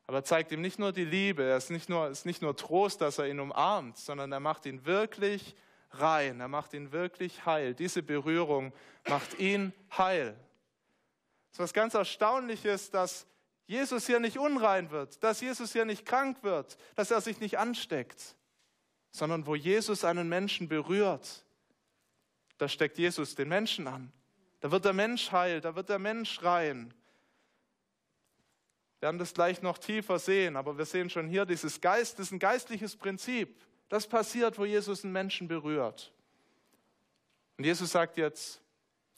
aber 0.08 0.18
er 0.18 0.24
zeigt 0.24 0.52
ihm 0.52 0.62
nicht 0.62 0.78
nur 0.78 0.90
die 0.90 1.04
Liebe, 1.04 1.42
es 1.42 1.64
ist 1.64 1.70
nicht 1.70 1.90
nur, 1.90 2.08
ist 2.08 2.24
nicht 2.24 2.40
nur 2.40 2.56
Trost, 2.56 3.02
dass 3.02 3.18
er 3.18 3.28
ihn 3.28 3.40
umarmt, 3.40 3.98
sondern 3.98 4.32
er 4.32 4.40
macht 4.40 4.64
ihn 4.64 4.86
wirklich 4.86 5.54
rein, 5.90 6.40
er 6.40 6.48
macht 6.48 6.72
ihn 6.72 6.92
wirklich 6.92 7.44
heil. 7.44 7.74
Diese 7.74 8.02
Berührung 8.02 8.72
macht 9.06 9.38
ihn 9.38 9.74
heil. 9.98 10.34
Es 11.50 11.58
ist 11.58 11.60
was 11.60 11.72
ganz 11.74 11.92
Erstaunliches, 11.92 12.90
dass 12.90 13.26
Jesus 13.66 14.06
hier 14.06 14.18
nicht 14.18 14.38
unrein 14.38 14.90
wird, 14.90 15.22
dass 15.22 15.42
Jesus 15.42 15.74
hier 15.74 15.84
nicht 15.84 16.06
krank 16.06 16.42
wird, 16.42 16.78
dass 16.94 17.10
er 17.10 17.20
sich 17.20 17.38
nicht 17.40 17.58
ansteckt, 17.58 18.34
sondern 19.10 19.46
wo 19.46 19.54
Jesus 19.54 20.04
einen 20.04 20.30
Menschen 20.30 20.68
berührt, 20.68 21.44
da 22.56 22.66
steckt 22.66 22.96
Jesus 22.96 23.34
den 23.34 23.48
Menschen 23.50 23.86
an. 23.86 24.10
Da 24.60 24.70
wird 24.70 24.86
der 24.86 24.94
Mensch 24.94 25.32
heil, 25.32 25.60
da 25.60 25.76
wird 25.76 25.90
der 25.90 25.98
Mensch 25.98 26.42
rein. 26.42 26.94
Wir 28.98 29.06
werden 29.06 29.18
das 29.18 29.32
gleich 29.32 29.62
noch 29.62 29.78
tiefer 29.78 30.18
sehen, 30.18 30.56
aber 30.56 30.76
wir 30.76 30.84
sehen 30.84 31.08
schon 31.08 31.28
hier 31.28 31.46
dieses 31.46 31.80
Geist, 31.80 32.18
das 32.18 32.26
ist 32.26 32.32
ein 32.32 32.40
geistliches 32.40 32.96
Prinzip. 32.96 33.56
Das 33.88 34.06
passiert, 34.06 34.58
wo 34.58 34.64
Jesus 34.64 35.04
einen 35.04 35.12
Menschen 35.12 35.46
berührt. 35.46 36.12
Und 37.56 37.64
Jesus 37.64 37.92
sagt 37.92 38.16
jetzt, 38.16 38.60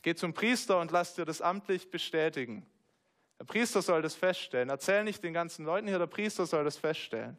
geh 0.02 0.14
zum 0.14 0.34
Priester 0.34 0.78
und 0.80 0.90
lass 0.90 1.14
dir 1.14 1.24
das 1.24 1.40
amtlich 1.40 1.90
bestätigen. 1.90 2.66
Der 3.38 3.44
Priester 3.46 3.80
soll 3.80 4.02
das 4.02 4.14
feststellen. 4.14 4.68
Erzähl 4.68 5.02
nicht 5.02 5.24
den 5.24 5.32
ganzen 5.32 5.64
Leuten 5.64 5.88
hier, 5.88 5.98
der 5.98 6.06
Priester 6.06 6.44
soll 6.44 6.62
das 6.62 6.76
feststellen. 6.76 7.38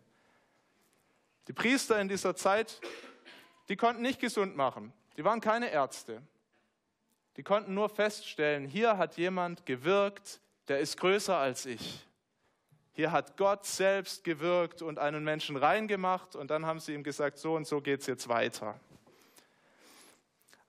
Die 1.48 1.54
Priester 1.54 2.02
in 2.02 2.10
dieser 2.10 2.36
Zeit, 2.36 2.82
die 3.70 3.76
konnten 3.76 4.02
nicht 4.02 4.20
gesund 4.20 4.56
machen. 4.56 4.94
Die 5.16 5.24
waren 5.24 5.42
keine 5.42 5.70
Ärzte. 5.70 6.24
Die 7.38 7.44
konnten 7.44 7.74
nur 7.74 7.88
feststellen, 7.90 8.66
hier 8.66 8.98
hat 8.98 9.18
jemand 9.18 9.66
gewirkt, 9.66 10.42
der 10.68 10.80
ist 10.80 10.98
größer 10.98 11.38
als 11.38 11.66
ich. 11.66 12.06
Hier 12.94 13.12
hat 13.12 13.38
Gott 13.38 13.66
selbst 13.66 14.24
gewirkt 14.24 14.82
und 14.82 15.00
einen 15.00 15.24
Menschen 15.24 15.56
reingemacht 15.56 16.36
und 16.36 16.52
dann 16.52 16.66
haben 16.66 16.80
sie 16.80 16.94
ihm 16.94 17.04
gesagt, 17.04 17.38
so 17.38 17.56
und 17.56 17.66
so 17.66 17.82
geht 17.82 18.02
es 18.02 18.08
jetzt 18.08 18.28
weiter. 18.28 18.80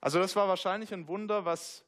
Also 0.00 0.18
das 0.18 0.34
war 0.36 0.48
wahrscheinlich 0.48 0.92
ein 0.92 1.08
Wunder, 1.08 1.44
was 1.44 1.84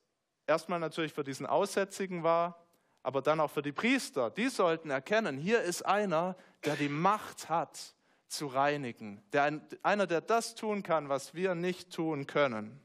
erstmal 0.46 0.80
natürlich 0.80 1.12
für 1.12 1.24
diesen 1.24 1.46
Aussätzigen 1.46 2.22
war, 2.22 2.64
aber 3.02 3.22
dann 3.22 3.40
auch 3.40 3.50
für 3.50 3.62
die 3.62 3.72
Priester. 3.72 4.30
Die 4.30 4.48
sollten 4.48 4.90
erkennen, 4.90 5.38
hier 5.38 5.62
ist 5.62 5.82
einer, 5.82 6.36
der 6.64 6.76
die 6.76 6.88
Macht 6.88 7.48
hat 7.48 7.94
zu 8.28 8.46
reinigen. 8.46 9.22
Der, 9.32 9.60
einer, 9.82 10.06
der 10.06 10.20
das 10.20 10.54
tun 10.54 10.82
kann, 10.82 11.08
was 11.08 11.34
wir 11.34 11.54
nicht 11.54 11.92
tun 11.92 12.26
können. 12.26 12.80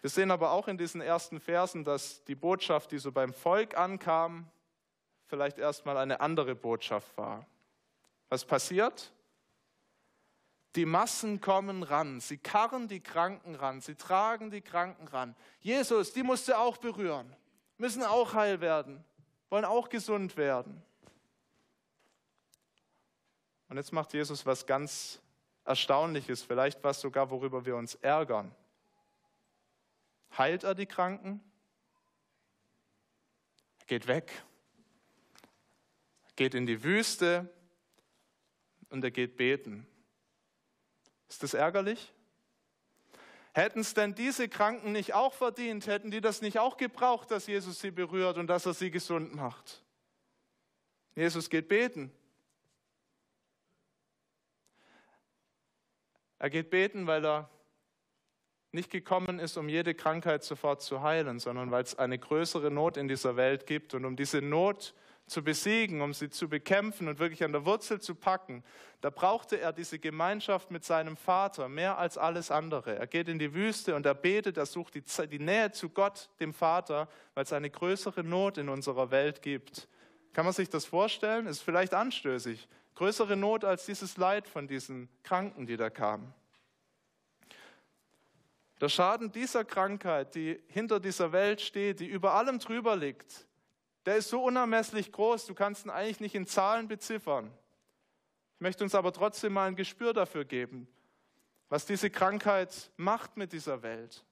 Wir 0.00 0.10
sehen 0.10 0.30
aber 0.30 0.50
auch 0.50 0.66
in 0.66 0.78
diesen 0.78 1.00
ersten 1.00 1.38
Versen, 1.38 1.84
dass 1.84 2.24
die 2.24 2.34
Botschaft, 2.34 2.90
die 2.90 2.98
so 2.98 3.12
beim 3.12 3.32
Volk 3.32 3.76
ankam, 3.76 4.50
vielleicht 5.32 5.56
erstmal 5.56 5.96
eine 5.96 6.20
andere 6.20 6.54
Botschaft 6.54 7.16
war. 7.16 7.46
Was 8.28 8.44
passiert? 8.44 9.10
Die 10.76 10.84
Massen 10.84 11.40
kommen 11.40 11.82
ran, 11.82 12.20
sie 12.20 12.36
karren 12.36 12.86
die 12.86 13.00
Kranken 13.00 13.54
ran, 13.54 13.80
sie 13.80 13.94
tragen 13.94 14.50
die 14.50 14.60
Kranken 14.60 15.08
ran. 15.08 15.34
Jesus, 15.60 16.12
die 16.12 16.22
musste 16.22 16.58
auch 16.58 16.76
berühren, 16.76 17.34
müssen 17.78 18.02
auch 18.02 18.34
heil 18.34 18.60
werden, 18.60 19.02
wollen 19.48 19.64
auch 19.64 19.88
gesund 19.88 20.36
werden. 20.36 20.82
Und 23.70 23.78
jetzt 23.78 23.92
macht 23.94 24.12
Jesus 24.12 24.44
was 24.44 24.66
ganz 24.66 25.18
Erstaunliches, 25.64 26.42
vielleicht 26.42 26.84
was 26.84 27.00
sogar, 27.00 27.30
worüber 27.30 27.64
wir 27.64 27.76
uns 27.76 27.94
ärgern. 27.94 28.54
Heilt 30.36 30.62
er 30.64 30.74
die 30.74 30.84
Kranken? 30.84 31.42
Er 33.80 33.86
geht 33.86 34.06
weg, 34.06 34.30
geht 36.36 36.54
in 36.54 36.66
die 36.66 36.82
Wüste 36.82 37.52
und 38.90 39.04
er 39.04 39.10
geht 39.10 39.36
beten. 39.36 39.86
Ist 41.28 41.42
das 41.42 41.54
ärgerlich? 41.54 42.12
Hätten 43.54 43.80
es 43.80 43.92
denn 43.92 44.14
diese 44.14 44.48
Kranken 44.48 44.92
nicht 44.92 45.12
auch 45.12 45.34
verdient? 45.34 45.86
Hätten 45.86 46.10
die 46.10 46.22
das 46.22 46.40
nicht 46.40 46.58
auch 46.58 46.78
gebraucht, 46.78 47.30
dass 47.30 47.46
Jesus 47.46 47.80
sie 47.80 47.90
berührt 47.90 48.38
und 48.38 48.46
dass 48.46 48.64
er 48.64 48.72
sie 48.72 48.90
gesund 48.90 49.34
macht? 49.34 49.82
Jesus 51.14 51.50
geht 51.50 51.68
beten. 51.68 52.10
Er 56.38 56.50
geht 56.50 56.70
beten, 56.70 57.06
weil 57.06 57.24
er 57.24 57.50
nicht 58.72 58.90
gekommen 58.90 59.38
ist, 59.38 59.58
um 59.58 59.68
jede 59.68 59.94
Krankheit 59.94 60.42
sofort 60.42 60.80
zu 60.80 61.02
heilen, 61.02 61.38
sondern 61.38 61.70
weil 61.70 61.84
es 61.84 61.94
eine 61.98 62.18
größere 62.18 62.70
Not 62.70 62.96
in 62.96 63.06
dieser 63.06 63.36
Welt 63.36 63.66
gibt 63.66 63.92
und 63.92 64.06
um 64.06 64.16
diese 64.16 64.40
Not 64.40 64.94
zu 65.26 65.42
besiegen, 65.42 66.00
um 66.00 66.12
sie 66.14 66.30
zu 66.30 66.48
bekämpfen 66.48 67.08
und 67.08 67.18
wirklich 67.18 67.44
an 67.44 67.52
der 67.52 67.64
Wurzel 67.64 68.00
zu 68.00 68.14
packen, 68.14 68.62
da 69.00 69.10
brauchte 69.10 69.60
er 69.60 69.72
diese 69.72 69.98
Gemeinschaft 69.98 70.70
mit 70.70 70.84
seinem 70.84 71.16
Vater 71.16 71.68
mehr 71.68 71.98
als 71.98 72.18
alles 72.18 72.50
andere. 72.50 72.96
Er 72.96 73.06
geht 73.06 73.28
in 73.28 73.38
die 73.38 73.54
Wüste 73.54 73.96
und 73.96 74.06
er 74.06 74.14
betet, 74.14 74.56
er 74.56 74.66
sucht 74.66 74.94
die, 74.94 75.02
die 75.28 75.38
Nähe 75.38 75.72
zu 75.72 75.88
Gott, 75.88 76.30
dem 76.38 76.52
Vater, 76.52 77.08
weil 77.34 77.44
es 77.44 77.52
eine 77.52 77.70
größere 77.70 78.22
Not 78.22 78.58
in 78.58 78.68
unserer 78.68 79.10
Welt 79.10 79.42
gibt. 79.42 79.88
Kann 80.32 80.44
man 80.44 80.54
sich 80.54 80.70
das 80.70 80.84
vorstellen? 80.84 81.46
Ist 81.46 81.62
vielleicht 81.62 81.94
anstößig. 81.94 82.68
Größere 82.94 83.36
Not 83.36 83.64
als 83.64 83.86
dieses 83.86 84.16
Leid 84.16 84.46
von 84.46 84.68
diesen 84.68 85.08
Kranken, 85.22 85.66
die 85.66 85.76
da 85.76 85.90
kamen. 85.90 86.32
Der 88.80 88.88
Schaden 88.88 89.30
dieser 89.30 89.64
Krankheit, 89.64 90.34
die 90.34 90.60
hinter 90.68 90.98
dieser 90.98 91.32
Welt 91.32 91.60
steht, 91.60 92.00
die 92.00 92.06
über 92.06 92.34
allem 92.34 92.58
drüber 92.58 92.96
liegt, 92.96 93.46
der 94.06 94.16
ist 94.16 94.28
so 94.28 94.42
unermesslich 94.42 95.12
groß, 95.12 95.46
du 95.46 95.54
kannst 95.54 95.86
ihn 95.86 95.90
eigentlich 95.90 96.20
nicht 96.20 96.34
in 96.34 96.46
Zahlen 96.46 96.88
beziffern. 96.88 97.52
Ich 98.56 98.60
möchte 98.60 98.84
uns 98.84 98.94
aber 98.94 99.12
trotzdem 99.12 99.52
mal 99.52 99.68
ein 99.68 99.76
Gespür 99.76 100.12
dafür 100.12 100.44
geben, 100.44 100.88
was 101.68 101.86
diese 101.86 102.10
Krankheit 102.10 102.90
macht 102.96 103.36
mit 103.36 103.52
dieser 103.52 103.82
Welt. 103.82 104.24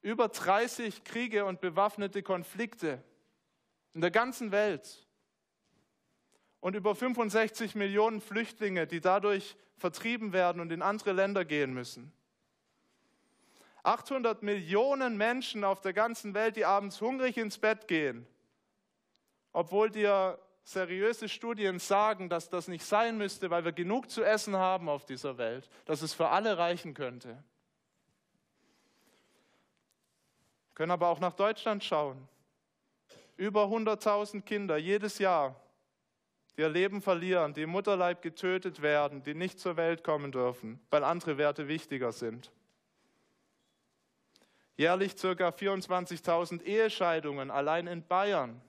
Über 0.00 0.28
30 0.28 1.04
Kriege 1.04 1.44
und 1.44 1.60
bewaffnete 1.60 2.22
Konflikte 2.22 3.02
in 3.94 4.00
der 4.00 4.10
ganzen 4.10 4.52
Welt 4.52 5.06
und 6.60 6.76
über 6.76 6.94
65 6.94 7.74
Millionen 7.74 8.20
Flüchtlinge, 8.20 8.86
die 8.86 9.00
dadurch 9.00 9.56
vertrieben 9.76 10.32
werden 10.32 10.60
und 10.60 10.70
in 10.72 10.82
andere 10.82 11.12
Länder 11.12 11.44
gehen 11.44 11.72
müssen. 11.72 12.12
800 13.82 14.42
Millionen 14.42 15.16
Menschen 15.16 15.64
auf 15.64 15.80
der 15.80 15.92
ganzen 15.92 16.34
Welt, 16.34 16.56
die 16.56 16.64
abends 16.64 17.00
hungrig 17.00 17.36
ins 17.36 17.58
Bett 17.58 17.88
gehen, 17.88 18.26
obwohl 19.52 19.90
dir 19.90 20.38
seriöse 20.68 21.28
Studien 21.28 21.78
sagen, 21.78 22.28
dass 22.28 22.50
das 22.50 22.68
nicht 22.68 22.84
sein 22.84 23.16
müsste, 23.16 23.50
weil 23.50 23.64
wir 23.64 23.72
genug 23.72 24.10
zu 24.10 24.22
essen 24.22 24.56
haben 24.56 24.88
auf 24.88 25.06
dieser 25.06 25.38
Welt, 25.38 25.70
dass 25.86 26.02
es 26.02 26.12
für 26.12 26.28
alle 26.28 26.58
reichen 26.58 26.92
könnte. 26.92 27.42
Wir 30.68 30.74
können 30.74 30.92
aber 30.92 31.08
auch 31.08 31.20
nach 31.20 31.32
Deutschland 31.32 31.82
schauen. 31.82 32.28
Über 33.36 33.64
100.000 33.64 34.42
Kinder 34.42 34.76
jedes 34.76 35.18
Jahr, 35.18 35.56
die 36.56 36.62
ihr 36.62 36.68
Leben 36.68 37.00
verlieren, 37.00 37.54
die 37.54 37.62
im 37.62 37.70
Mutterleib 37.70 38.20
getötet 38.20 38.82
werden, 38.82 39.22
die 39.22 39.34
nicht 39.34 39.58
zur 39.58 39.76
Welt 39.76 40.04
kommen 40.04 40.32
dürfen, 40.32 40.80
weil 40.90 41.02
andere 41.02 41.38
Werte 41.38 41.66
wichtiger 41.66 42.12
sind. 42.12 42.52
Jährlich 44.78 45.16
ca. 45.16 45.48
24.000 45.48 46.62
Ehescheidungen 46.62 47.50
allein 47.50 47.88
in 47.88 48.06
Bayern. 48.06 48.62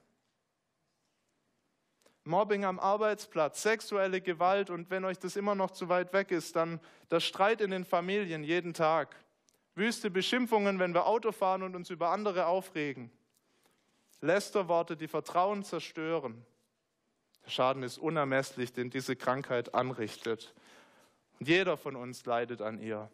Mobbing 2.23 2.65
am 2.65 2.79
Arbeitsplatz, 2.79 3.61
sexuelle 3.61 4.19
Gewalt 4.19 4.71
und 4.71 4.89
wenn 4.89 5.05
euch 5.05 5.19
das 5.19 5.35
immer 5.35 5.53
noch 5.53 5.69
zu 5.69 5.87
weit 5.87 6.11
weg 6.11 6.31
ist, 6.31 6.55
dann 6.55 6.79
der 7.11 7.19
Streit 7.19 7.61
in 7.61 7.69
den 7.69 7.85
Familien 7.85 8.43
jeden 8.43 8.73
Tag. 8.73 9.15
Wüste 9.75 10.09
Beschimpfungen, 10.09 10.79
wenn 10.79 10.95
wir 10.95 11.05
Auto 11.05 11.31
fahren 11.31 11.61
und 11.61 11.75
uns 11.75 11.91
über 11.91 12.09
andere 12.09 12.47
aufregen. 12.47 13.11
Lästerworte, 14.19 14.97
die 14.97 15.07
Vertrauen 15.07 15.63
zerstören. 15.63 16.43
Der 17.45 17.51
Schaden 17.51 17.83
ist 17.83 17.99
unermesslich, 17.99 18.73
den 18.73 18.89
diese 18.89 19.15
Krankheit 19.15 19.75
anrichtet. 19.75 20.55
Und 21.39 21.47
jeder 21.47 21.77
von 21.77 21.95
uns 21.95 22.25
leidet 22.25 22.63
an 22.63 22.79
ihr. 22.79 23.11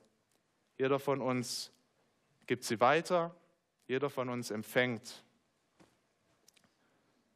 Jeder 0.77 0.99
von 0.99 1.21
uns 1.21 1.71
gibt 2.47 2.63
sie 2.63 2.79
weiter, 2.79 3.35
jeder 3.87 4.09
von 4.09 4.29
uns 4.29 4.51
empfängt. 4.51 5.23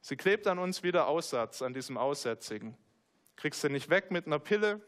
Sie 0.00 0.16
klebt 0.16 0.46
an 0.46 0.58
uns 0.58 0.82
wie 0.82 0.92
der 0.92 1.06
Aussatz, 1.06 1.62
an 1.62 1.74
diesem 1.74 1.96
Aussätzigen. 1.96 2.76
Kriegst 3.36 3.62
du 3.62 3.68
nicht 3.68 3.90
weg 3.90 4.10
mit 4.10 4.26
einer 4.26 4.38
Pille, 4.38 4.80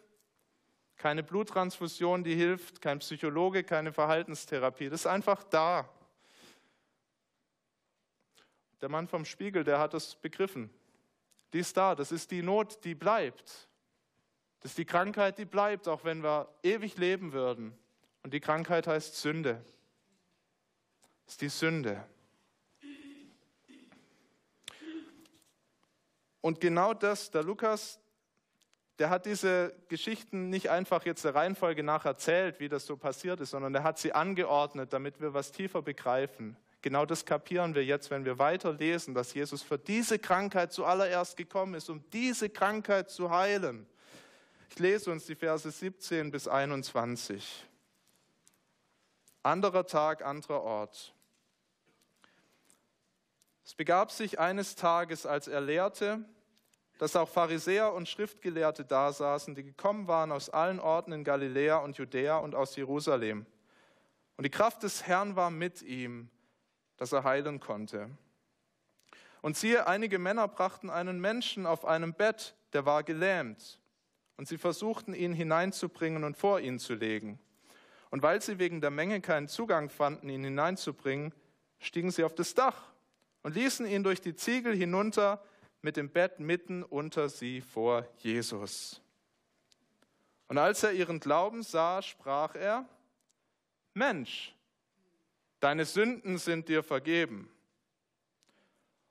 keine 0.97 1.23
Bluttransfusion, 1.23 2.25
die 2.25 2.35
hilft, 2.35 2.81
kein 2.81 3.01
Psychologe, 3.01 3.65
keine 3.65 3.93
Verhaltenstherapie. 3.93 4.89
Das 4.89 5.01
ist 5.01 5.07
einfach 5.07 5.43
da. 5.45 5.89
Der 8.81 8.89
Mann 8.89 9.09
vom 9.09 9.25
Spiegel, 9.25 9.65
der 9.65 9.79
hat 9.79 9.95
es 9.95 10.15
begriffen. 10.17 10.71
Die 11.53 11.59
ist 11.59 11.77
da, 11.77 11.95
das 11.95 12.13
ist 12.13 12.31
die 12.31 12.43
Not, 12.43 12.85
die 12.85 12.95
bleibt. 12.95 13.69
Das 14.61 14.73
ist 14.73 14.79
die 14.79 14.85
Krankheit, 14.85 15.39
die 15.39 15.45
bleibt, 15.45 15.89
auch 15.89 16.05
wenn 16.05 16.23
wir 16.23 16.49
ewig 16.63 16.97
leben 16.97 17.33
würden. 17.33 17.77
Und 18.23 18.33
die 18.33 18.41
Krankheit 18.41 18.87
heißt 18.87 19.17
Sünde 19.17 19.63
ist 21.33 21.41
die 21.41 21.49
Sünde. 21.49 22.05
Und 26.43 26.61
genau 26.61 26.93
das, 26.93 27.31
der 27.31 27.43
Lukas, 27.43 27.99
der 28.99 29.09
hat 29.09 29.25
diese 29.25 29.75
Geschichten 29.89 30.51
nicht 30.51 30.69
einfach 30.69 31.07
jetzt 31.07 31.25
der 31.25 31.35
Reihenfolge 31.35 31.83
nach 31.83 32.05
erzählt, 32.05 32.61
wie 32.61 32.69
das 32.69 32.85
so 32.85 32.99
passiert 32.99 33.41
ist, 33.41 33.51
sondern 33.51 33.75
er 33.75 33.83
hat 33.83 33.99
sie 33.99 34.13
angeordnet, 34.13 34.93
damit 34.93 35.23
wir 35.23 35.33
was 35.33 35.53
tiefer 35.53 35.81
begreifen. 35.81 36.59
Genau 36.83 37.07
das 37.07 37.25
kapieren 37.25 37.75
wir 37.75 37.85
jetzt, 37.85 38.11
wenn 38.11 38.27
wir 38.27 38.39
weiterlesen, 38.39 39.15
dass 39.15 39.33
Jesus 39.33 39.63
für 39.63 39.79
diese 39.79 40.19
Krankheit 40.19 40.73
zuallererst 40.73 41.39
gekommen 41.39 41.75
ist, 41.75 41.89
um 41.89 42.05
diese 42.11 42.51
Krankheit 42.51 43.09
zu 43.09 43.31
heilen. 43.31 43.87
Ich 44.69 44.79
lese 44.79 45.11
uns 45.11 45.25
die 45.25 45.37
Verse 45.37 45.71
17 45.71 46.31
bis 46.31 46.47
21. 46.47 47.65
Anderer 49.43 49.87
Tag, 49.87 50.23
anderer 50.23 50.61
Ort. 50.61 51.15
Es 53.65 53.75
begab 53.75 54.11
sich 54.11 54.41
eines 54.41 54.75
Tages, 54.75 55.25
als 55.25 55.47
er 55.47 55.61
lehrte, 55.61 56.25
dass 56.99 57.17
auch 57.17 57.29
Pharisäer 57.29 57.93
und 57.93 58.09
Schriftgelehrte 58.09 58.85
da 58.85 59.13
saßen, 59.13 59.55
die 59.55 59.63
gekommen 59.63 60.09
waren 60.09 60.33
aus 60.33 60.51
allen 60.51 60.81
Orten 60.81 61.13
in 61.13 61.25
Galiläa 61.25 61.79
und 61.79 61.97
Judäa 61.97 62.39
und 62.39 62.55
aus 62.55 62.77
Jerusalem. 62.77 63.47
Und 64.37 64.45
die 64.45 64.51
Kraft 64.51 64.83
des 64.83 65.07
Herrn 65.07 65.37
war 65.37 65.51
mit 65.51 65.83
ihm, 65.83 66.29
dass 66.97 67.13
er 67.13 67.25
heilen 67.25 67.61
konnte. 67.61 68.11
Und 69.41 69.57
siehe, 69.57 69.87
einige 69.87 70.19
Männer 70.19 70.49
brachten 70.49 70.91
einen 70.91 71.21
Menschen 71.21 71.67
auf 71.67 71.85
einem 71.85 72.15
Bett, 72.15 72.55
der 72.73 72.87
war 72.87 73.03
gelähmt. 73.03 73.81
Und 74.37 74.49
sie 74.49 74.59
versuchten 74.59 75.15
ihn 75.15 75.33
hineinzubringen 75.33 76.25
und 76.25 76.37
vor 76.37 76.61
ihn 76.61 76.79
zu 76.79 76.95
legen. 76.95 77.39
Und 78.11 78.23
weil 78.23 78.41
sie 78.41 78.59
wegen 78.59 78.81
der 78.81 78.91
Menge 78.91 79.21
keinen 79.21 79.49
Zugang 79.49 79.89
fanden, 79.89 80.29
ihn 80.29 80.45
hineinzubringen, 80.45 81.33
stiegen 81.81 82.11
sie 82.11 82.25
auf 82.25 82.35
das 82.35 82.55
Dach 82.55 82.92
und 83.43 83.55
ließen 83.55 83.87
ihn 83.87 84.03
durch 84.03 84.21
die 84.21 84.35
Ziegel 84.35 84.75
hinunter 84.75 85.43
mit 85.83 85.97
dem 85.97 86.11
Bett 86.11 86.39
mitten 86.39 86.83
unter 86.83 87.29
sie 87.29 87.61
vor 87.61 88.07
Jesus. 88.19 89.01
Und 90.49 90.59
als 90.59 90.83
er 90.83 90.93
ihren 90.93 91.19
Glauben 91.19 91.63
sah, 91.63 92.03
sprach 92.03 92.55
er, 92.55 92.89
Mensch, 93.95 94.55
deine 95.61 95.85
Sünden 95.85 96.39
sind 96.39 96.69
dir 96.69 96.83
vergeben. 96.83 97.51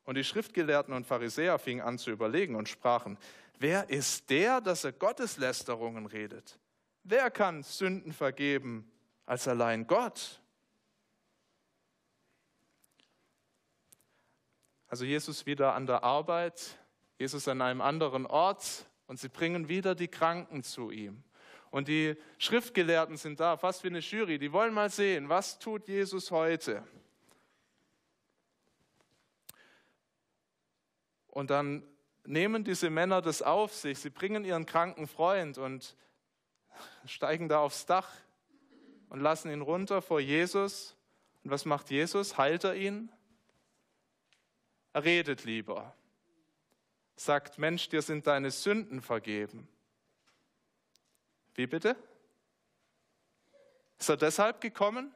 Und 0.03 0.15
die 0.15 0.23
Schriftgelehrten 0.23 0.93
und 0.93 1.05
Pharisäer 1.05 1.59
fingen 1.59 1.81
an 1.81 1.97
zu 1.97 2.11
überlegen 2.11 2.55
und 2.55 2.69
sprachen, 2.69 3.17
wer 3.59 3.89
ist 3.89 4.29
der, 4.29 4.61
dass 4.61 4.83
er 4.83 4.91
Gotteslästerungen 4.91 6.05
redet? 6.05 6.59
Wer 7.03 7.31
kann 7.31 7.63
Sünden 7.63 8.13
vergeben 8.13 8.91
als 9.25 9.47
allein 9.47 9.87
Gott? 9.87 10.40
Also 14.91 15.05
Jesus 15.05 15.45
wieder 15.45 15.73
an 15.73 15.85
der 15.85 16.03
Arbeit, 16.03 16.77
Jesus 17.17 17.47
an 17.47 17.61
einem 17.61 17.79
anderen 17.79 18.25
Ort 18.25 18.85
und 19.07 19.21
sie 19.21 19.29
bringen 19.29 19.69
wieder 19.69 19.95
die 19.95 20.09
Kranken 20.09 20.63
zu 20.63 20.91
ihm. 20.91 21.23
Und 21.69 21.87
die 21.87 22.17
Schriftgelehrten 22.39 23.15
sind 23.15 23.39
da, 23.39 23.55
fast 23.55 23.85
wie 23.85 23.87
eine 23.87 23.99
Jury, 23.99 24.37
die 24.37 24.51
wollen 24.51 24.73
mal 24.73 24.89
sehen, 24.89 25.29
was 25.29 25.59
tut 25.59 25.87
Jesus 25.87 26.29
heute. 26.29 26.83
Und 31.27 31.51
dann 31.51 31.87
nehmen 32.25 32.65
diese 32.65 32.89
Männer 32.89 33.21
das 33.21 33.41
auf 33.41 33.73
sich, 33.73 33.97
sie 33.97 34.09
bringen 34.09 34.43
ihren 34.43 34.65
kranken 34.65 35.07
Freund 35.07 35.57
und 35.57 35.95
steigen 37.05 37.47
da 37.47 37.59
aufs 37.59 37.85
Dach 37.85 38.09
und 39.07 39.21
lassen 39.21 39.49
ihn 39.51 39.61
runter 39.61 40.01
vor 40.01 40.19
Jesus. 40.19 40.97
Und 41.45 41.51
was 41.51 41.63
macht 41.63 41.91
Jesus? 41.91 42.37
Heilt 42.37 42.65
er 42.65 42.75
ihn? 42.75 43.09
Er 44.93 45.03
redet 45.03 45.43
lieber. 45.43 45.95
Sagt, 47.15 47.57
Mensch, 47.57 47.89
dir 47.89 48.01
sind 48.01 48.27
deine 48.27 48.51
Sünden 48.51 49.01
vergeben. 49.01 49.67
Wie 51.53 51.67
bitte? 51.67 51.95
Ist 53.99 54.09
er 54.09 54.17
deshalb 54.17 54.61
gekommen? 54.61 55.13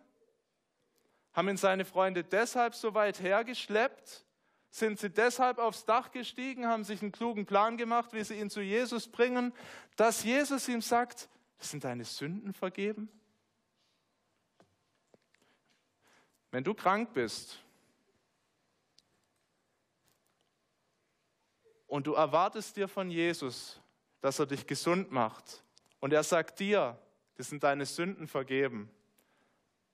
Haben 1.34 1.50
ihn 1.50 1.58
seine 1.58 1.84
Freunde 1.84 2.24
deshalb 2.24 2.76
so 2.76 2.94
weit 2.94 3.20
hergeschleppt? 3.20 4.24
Sind 4.70 5.00
sie 5.00 5.10
deshalb 5.10 5.58
aufs 5.58 5.86
Dach 5.86 6.12
gestiegen, 6.12 6.68
haben 6.68 6.84
sich 6.84 7.02
einen 7.02 7.12
klugen 7.12 7.46
Plan 7.46 7.78
gemacht, 7.78 8.14
wie 8.14 8.24
sie 8.24 8.40
ihn 8.40 8.50
zu 8.50 8.62
Jesus 8.62 9.08
bringen, 9.08 9.54
dass 9.96 10.24
Jesus 10.24 10.68
ihm 10.68 10.82
sagt, 10.82 11.30
sind 11.58 11.84
deine 11.84 12.04
Sünden 12.04 12.54
vergeben? 12.54 13.10
Wenn 16.52 16.64
du 16.64 16.74
krank 16.74 17.14
bist 17.14 17.65
und 21.88 22.08
du 22.08 22.14
erwartest 22.14 22.78
dir 22.78 22.88
von 22.88 23.10
Jesus, 23.10 23.80
dass 24.22 24.40
er 24.40 24.46
dich 24.46 24.66
gesund 24.66 25.12
macht, 25.12 25.64
und 26.00 26.14
er 26.14 26.24
sagt 26.24 26.60
dir, 26.60 27.00
das 27.38 27.50
sind 27.50 27.64
deine 27.64 27.86
Sünden 27.86 28.28
vergeben. 28.28 28.92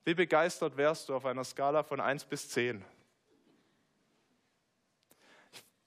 Wie 0.03 0.13
begeistert 0.13 0.75
wärst 0.77 1.09
du 1.09 1.15
auf 1.15 1.25
einer 1.25 1.43
Skala 1.43 1.83
von 1.83 1.99
1 1.99 2.25
bis 2.25 2.49
10? 2.49 2.83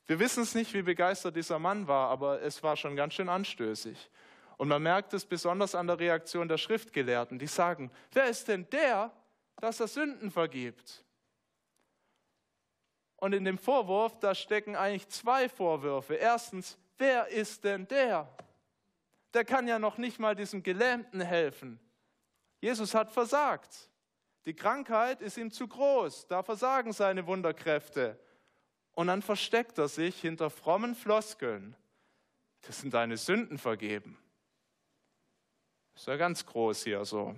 Wir 0.06 0.18
wissen 0.18 0.42
es 0.42 0.54
nicht, 0.54 0.72
wie 0.74 0.82
begeistert 0.82 1.36
dieser 1.36 1.58
Mann 1.58 1.88
war, 1.88 2.10
aber 2.10 2.42
es 2.42 2.62
war 2.62 2.76
schon 2.76 2.94
ganz 2.96 3.14
schön 3.14 3.28
anstößig. 3.28 4.10
Und 4.56 4.68
man 4.68 4.82
merkt 4.82 5.14
es 5.14 5.24
besonders 5.24 5.74
an 5.74 5.86
der 5.86 5.98
Reaktion 5.98 6.48
der 6.48 6.58
Schriftgelehrten, 6.58 7.38
die 7.38 7.46
sagen, 7.46 7.90
wer 8.12 8.26
ist 8.26 8.48
denn 8.48 8.68
der, 8.70 9.10
dass 9.56 9.80
er 9.80 9.88
Sünden 9.88 10.30
vergibt? 10.30 11.04
Und 13.24 13.32
in 13.32 13.46
dem 13.46 13.56
Vorwurf, 13.56 14.18
da 14.20 14.34
stecken 14.34 14.76
eigentlich 14.76 15.08
zwei 15.08 15.48
Vorwürfe. 15.48 16.14
Erstens, 16.14 16.76
wer 16.98 17.28
ist 17.28 17.64
denn 17.64 17.88
der? 17.88 18.28
der 19.34 19.44
kann 19.44 19.66
ja 19.68 19.78
noch 19.78 19.98
nicht 19.98 20.18
mal 20.18 20.34
diesem 20.34 20.62
Gelähmten 20.62 21.20
helfen. 21.20 21.78
Jesus 22.60 22.94
hat 22.94 23.10
versagt. 23.10 23.90
Die 24.46 24.54
Krankheit 24.54 25.20
ist 25.20 25.36
ihm 25.36 25.50
zu 25.50 25.66
groß, 25.66 26.28
da 26.28 26.42
versagen 26.42 26.92
seine 26.92 27.26
Wunderkräfte. 27.26 28.18
Und 28.92 29.08
dann 29.08 29.22
versteckt 29.22 29.78
er 29.78 29.88
sich 29.88 30.20
hinter 30.20 30.50
frommen 30.50 30.94
Floskeln. 30.94 31.74
Das 32.62 32.80
sind 32.80 32.94
deine 32.94 33.16
Sünden 33.16 33.58
vergeben. 33.58 34.18
Ist 35.94 36.06
ja 36.06 36.16
ganz 36.16 36.46
groß 36.46 36.84
hier 36.84 37.04
so. 37.04 37.34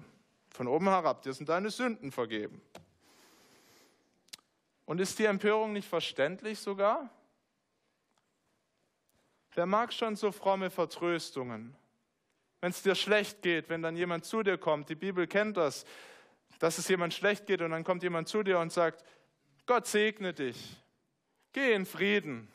Von 0.51 0.69
oben 0.69 0.89
herab, 0.89 1.23
dir 1.23 1.33
sind 1.33 1.49
deine 1.49 1.71
Sünden 1.71 2.13
vergeben. 2.13 2.61
Und 4.87 5.01
ist 5.01 5.19
die 5.19 5.27
Empörung 5.27 5.75
nicht 5.75 5.89
verständlich 5.89 6.59
sogar? 6.59 7.11
Wer 9.53 9.67
mag 9.67 9.93
schon 9.93 10.17
so 10.17 10.33
fromme 10.33 10.71
Vertröstungen? 10.71 11.77
wenn 12.61 12.71
es 12.71 12.83
dir 12.83 12.97
schlecht 12.97 13.43
geht, 13.43 13.69
wenn 13.69 13.81
dann 13.81 13.97
jemand 13.97 14.25
zu 14.25 14.43
dir 14.43 14.59
kommt, 14.59 14.89
die 14.89 14.95
Bibel 14.95 15.27
kennt 15.27 15.57
das, 15.57 15.85
dass 16.59 16.79
es 16.79 16.89
jemand 16.89 17.15
schlecht 17.15 17.47
geht 17.47 17.61
und 17.63 17.71
dann 17.71 17.85
kommt 17.85 18.03
jemand 18.03 18.29
zu 18.29 18.43
dir 18.43 18.59
und 18.59 18.73
sagt, 18.73 19.05
Gott 19.67 19.87
segne 19.87 20.33
dich, 20.33 20.77
geh 21.53 21.75
in 21.75 21.87
Frieden. 21.87 22.51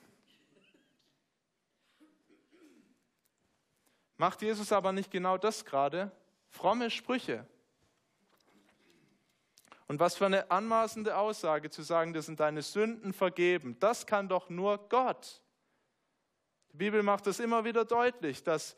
Macht 4.17 4.41
Jesus 4.41 4.72
aber 4.72 4.91
nicht 4.91 5.12
genau 5.12 5.38
das 5.38 5.65
gerade? 5.65 6.12
Fromme 6.50 6.89
Sprüche. 6.89 7.48
Und 9.91 9.99
was 9.99 10.15
für 10.15 10.25
eine 10.25 10.49
anmaßende 10.49 11.17
Aussage 11.17 11.69
zu 11.69 11.82
sagen, 11.82 12.13
dir 12.13 12.21
sind 12.21 12.39
deine 12.39 12.62
Sünden 12.62 13.12
vergeben. 13.12 13.77
Das 13.82 14.08
kann 14.08 14.30
doch 14.30 14.49
nur 14.49 14.77
Gott. 14.88 15.41
Die 16.71 16.77
Bibel 16.77 17.04
macht 17.04 17.27
es 17.27 17.41
immer 17.41 17.65
wieder 17.65 17.84
deutlich, 17.84 18.41
dass 18.41 18.77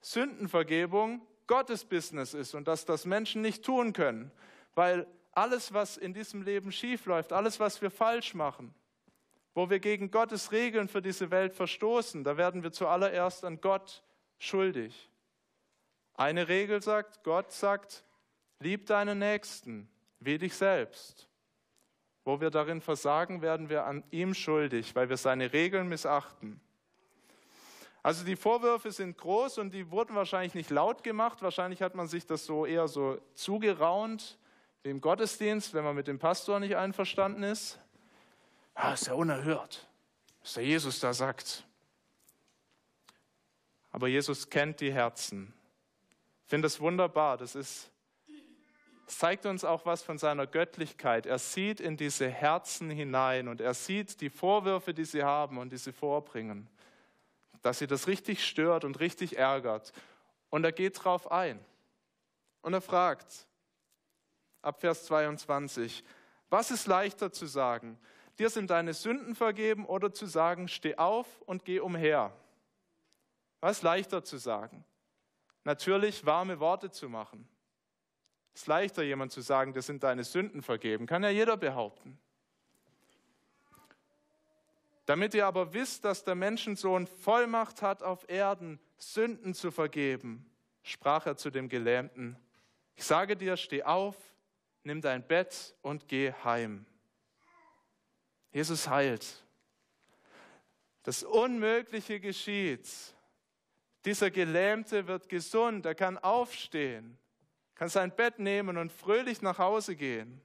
Sündenvergebung 0.00 1.20
Gottes 1.46 1.84
Business 1.84 2.32
ist 2.32 2.54
und 2.54 2.68
dass 2.68 2.86
das 2.86 3.04
Menschen 3.04 3.42
nicht 3.42 3.66
tun 3.66 3.92
können, 3.92 4.32
weil 4.74 5.06
alles, 5.32 5.74
was 5.74 5.98
in 5.98 6.14
diesem 6.14 6.40
Leben 6.40 6.72
schiefläuft, 6.72 7.34
alles, 7.34 7.60
was 7.60 7.82
wir 7.82 7.90
falsch 7.90 8.32
machen, 8.32 8.74
wo 9.52 9.68
wir 9.68 9.78
gegen 9.78 10.10
Gottes 10.10 10.52
Regeln 10.52 10.88
für 10.88 11.02
diese 11.02 11.30
Welt 11.30 11.52
verstoßen, 11.52 12.24
da 12.24 12.38
werden 12.38 12.62
wir 12.62 12.72
zuallererst 12.72 13.44
an 13.44 13.60
Gott 13.60 14.02
schuldig. 14.38 15.10
Eine 16.14 16.48
Regel 16.48 16.80
sagt, 16.80 17.24
Gott 17.24 17.52
sagt, 17.52 18.04
lieb 18.58 18.86
deinen 18.86 19.18
Nächsten 19.18 19.90
wie 20.20 20.38
dich 20.38 20.54
selbst. 20.54 21.28
Wo 22.24 22.40
wir 22.40 22.50
darin 22.50 22.80
versagen, 22.80 23.42
werden 23.42 23.68
wir 23.68 23.84
an 23.84 24.02
ihm 24.10 24.34
schuldig, 24.34 24.94
weil 24.94 25.08
wir 25.08 25.16
seine 25.16 25.52
Regeln 25.52 25.88
missachten. 25.88 26.60
Also 28.02 28.24
die 28.24 28.36
Vorwürfe 28.36 28.92
sind 28.92 29.18
groß 29.18 29.58
und 29.58 29.74
die 29.74 29.90
wurden 29.90 30.14
wahrscheinlich 30.14 30.54
nicht 30.54 30.70
laut 30.70 31.02
gemacht. 31.02 31.42
Wahrscheinlich 31.42 31.82
hat 31.82 31.96
man 31.96 32.06
sich 32.06 32.24
das 32.24 32.46
so 32.46 32.64
eher 32.64 32.86
so 32.86 33.20
zugeraunt 33.34 34.38
wie 34.84 34.90
im 34.90 35.00
Gottesdienst, 35.00 35.74
wenn 35.74 35.82
man 35.82 35.96
mit 35.96 36.06
dem 36.06 36.20
Pastor 36.20 36.60
nicht 36.60 36.76
einverstanden 36.76 37.42
ist. 37.42 37.80
Ah, 38.74 38.92
ist 38.92 39.08
ja 39.08 39.14
unerhört, 39.14 39.88
was 40.40 40.54
der 40.54 40.64
Jesus 40.64 41.00
da 41.00 41.12
sagt. 41.12 41.66
Aber 43.90 44.06
Jesus 44.06 44.48
kennt 44.50 44.80
die 44.80 44.92
Herzen. 44.92 45.52
Ich 46.44 46.50
finde 46.50 46.66
das 46.66 46.78
wunderbar. 46.78 47.36
Das 47.36 47.56
ist, 47.56 47.90
es 49.06 49.18
zeigt 49.18 49.46
uns 49.46 49.64
auch 49.64 49.86
was 49.86 50.02
von 50.02 50.18
seiner 50.18 50.46
Göttlichkeit. 50.46 51.26
Er 51.26 51.38
sieht 51.38 51.80
in 51.80 51.96
diese 51.96 52.28
Herzen 52.28 52.90
hinein 52.90 53.48
und 53.48 53.60
er 53.60 53.74
sieht 53.74 54.20
die 54.20 54.30
Vorwürfe, 54.30 54.92
die 54.92 55.04
sie 55.04 55.22
haben 55.22 55.58
und 55.58 55.72
die 55.72 55.78
sie 55.78 55.92
vorbringen 55.92 56.68
dass 57.66 57.80
sie 57.80 57.88
das 57.88 58.06
richtig 58.06 58.46
stört 58.46 58.84
und 58.84 59.00
richtig 59.00 59.38
ärgert. 59.38 59.92
Und 60.50 60.62
er 60.62 60.70
geht 60.70 61.02
drauf 61.02 61.32
ein. 61.32 61.58
Und 62.62 62.74
er 62.74 62.80
fragt, 62.80 63.48
ab 64.62 64.80
Vers 64.80 65.04
22, 65.06 66.04
Was 66.48 66.70
ist 66.70 66.86
leichter 66.86 67.32
zu 67.32 67.46
sagen? 67.46 67.98
Dir 68.38 68.50
sind 68.50 68.70
deine 68.70 68.94
Sünden 68.94 69.34
vergeben 69.34 69.84
oder 69.84 70.12
zu 70.12 70.26
sagen, 70.26 70.68
steh 70.68 70.96
auf 70.96 71.26
und 71.42 71.64
geh 71.64 71.80
umher? 71.80 72.32
Was 73.60 73.78
ist 73.78 73.82
leichter 73.82 74.22
zu 74.22 74.36
sagen? 74.36 74.84
Natürlich 75.64 76.24
warme 76.24 76.60
Worte 76.60 76.92
zu 76.92 77.08
machen. 77.08 77.48
Es 78.56 78.62
ist 78.62 78.68
leichter, 78.68 79.02
jemand 79.02 79.32
zu 79.32 79.42
sagen, 79.42 79.74
dir 79.74 79.82
sind 79.82 80.02
deine 80.02 80.24
Sünden 80.24 80.62
vergeben. 80.62 81.04
Kann 81.04 81.22
ja 81.22 81.28
jeder 81.28 81.58
behaupten. 81.58 82.18
Damit 85.04 85.34
ihr 85.34 85.44
aber 85.44 85.74
wisst, 85.74 86.06
dass 86.06 86.24
der 86.24 86.36
Menschensohn 86.36 87.06
Vollmacht 87.06 87.82
hat 87.82 88.02
auf 88.02 88.26
Erden, 88.30 88.80
Sünden 88.96 89.52
zu 89.52 89.70
vergeben, 89.70 90.50
sprach 90.82 91.26
er 91.26 91.36
zu 91.36 91.50
dem 91.50 91.68
Gelähmten, 91.68 92.38
ich 92.94 93.04
sage 93.04 93.36
dir, 93.36 93.58
steh 93.58 93.82
auf, 93.82 94.16
nimm 94.84 95.02
dein 95.02 95.26
Bett 95.26 95.74
und 95.82 96.08
geh 96.08 96.32
heim. 96.42 96.86
Jesus 98.52 98.88
heilt. 98.88 99.44
Das 101.02 101.22
Unmögliche 101.22 102.20
geschieht. 102.20 102.88
Dieser 104.06 104.30
Gelähmte 104.30 105.06
wird 105.06 105.28
gesund, 105.28 105.84
er 105.84 105.94
kann 105.94 106.16
aufstehen, 106.16 107.18
kann 107.76 107.88
sein 107.88 108.10
Bett 108.10 108.38
nehmen 108.38 108.78
und 108.78 108.90
fröhlich 108.90 109.42
nach 109.42 109.58
Hause 109.58 109.94
gehen. 109.94 110.40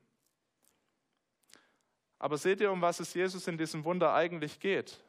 Aber 2.19 2.37
seht 2.37 2.61
ihr, 2.61 2.71
um 2.71 2.81
was 2.81 2.99
es 2.99 3.13
Jesus 3.13 3.47
in 3.47 3.57
diesem 3.57 3.83
Wunder 3.83 4.13
eigentlich 4.13 4.59
geht? 4.59 5.01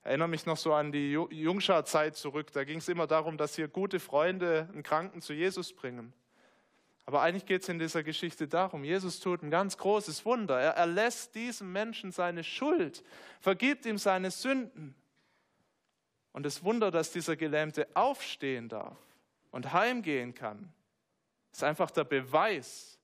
Ich 0.00 0.06
erinnere 0.06 0.28
mich 0.28 0.44
noch 0.44 0.56
so 0.56 0.74
an 0.74 0.92
die 0.92 1.12
Jungschar-Zeit 1.12 2.16
zurück. 2.16 2.52
Da 2.52 2.64
ging 2.64 2.78
es 2.78 2.88
immer 2.88 3.06
darum, 3.06 3.38
dass 3.38 3.54
hier 3.54 3.68
gute 3.68 4.00
Freunde 4.00 4.68
einen 4.72 4.82
Kranken 4.82 5.22
zu 5.22 5.32
Jesus 5.32 5.72
bringen. 5.72 6.12
Aber 7.06 7.22
eigentlich 7.22 7.46
geht 7.46 7.62
es 7.62 7.68
in 7.68 7.78
dieser 7.78 8.02
Geschichte 8.02 8.46
darum, 8.46 8.84
Jesus 8.84 9.20
tut 9.20 9.42
ein 9.42 9.50
ganz 9.50 9.76
großes 9.76 10.24
Wunder. 10.24 10.60
Er 10.60 10.72
erlässt 10.72 11.34
diesem 11.34 11.72
Menschen 11.72 12.12
seine 12.12 12.44
Schuld, 12.44 13.02
vergibt 13.40 13.86
ihm 13.86 13.98
seine 13.98 14.30
Sünden. 14.30 14.94
Und 16.32 16.44
das 16.44 16.62
Wunder, 16.62 16.90
dass 16.90 17.10
dieser 17.12 17.36
Gelähmte 17.36 17.88
aufstehen 17.94 18.68
darf 18.68 18.96
und 19.50 19.72
heimgehen 19.72 20.34
kann, 20.34 20.72
ist 21.52 21.64
einfach 21.64 21.90
der 21.90 22.04
Beweis 22.04 22.98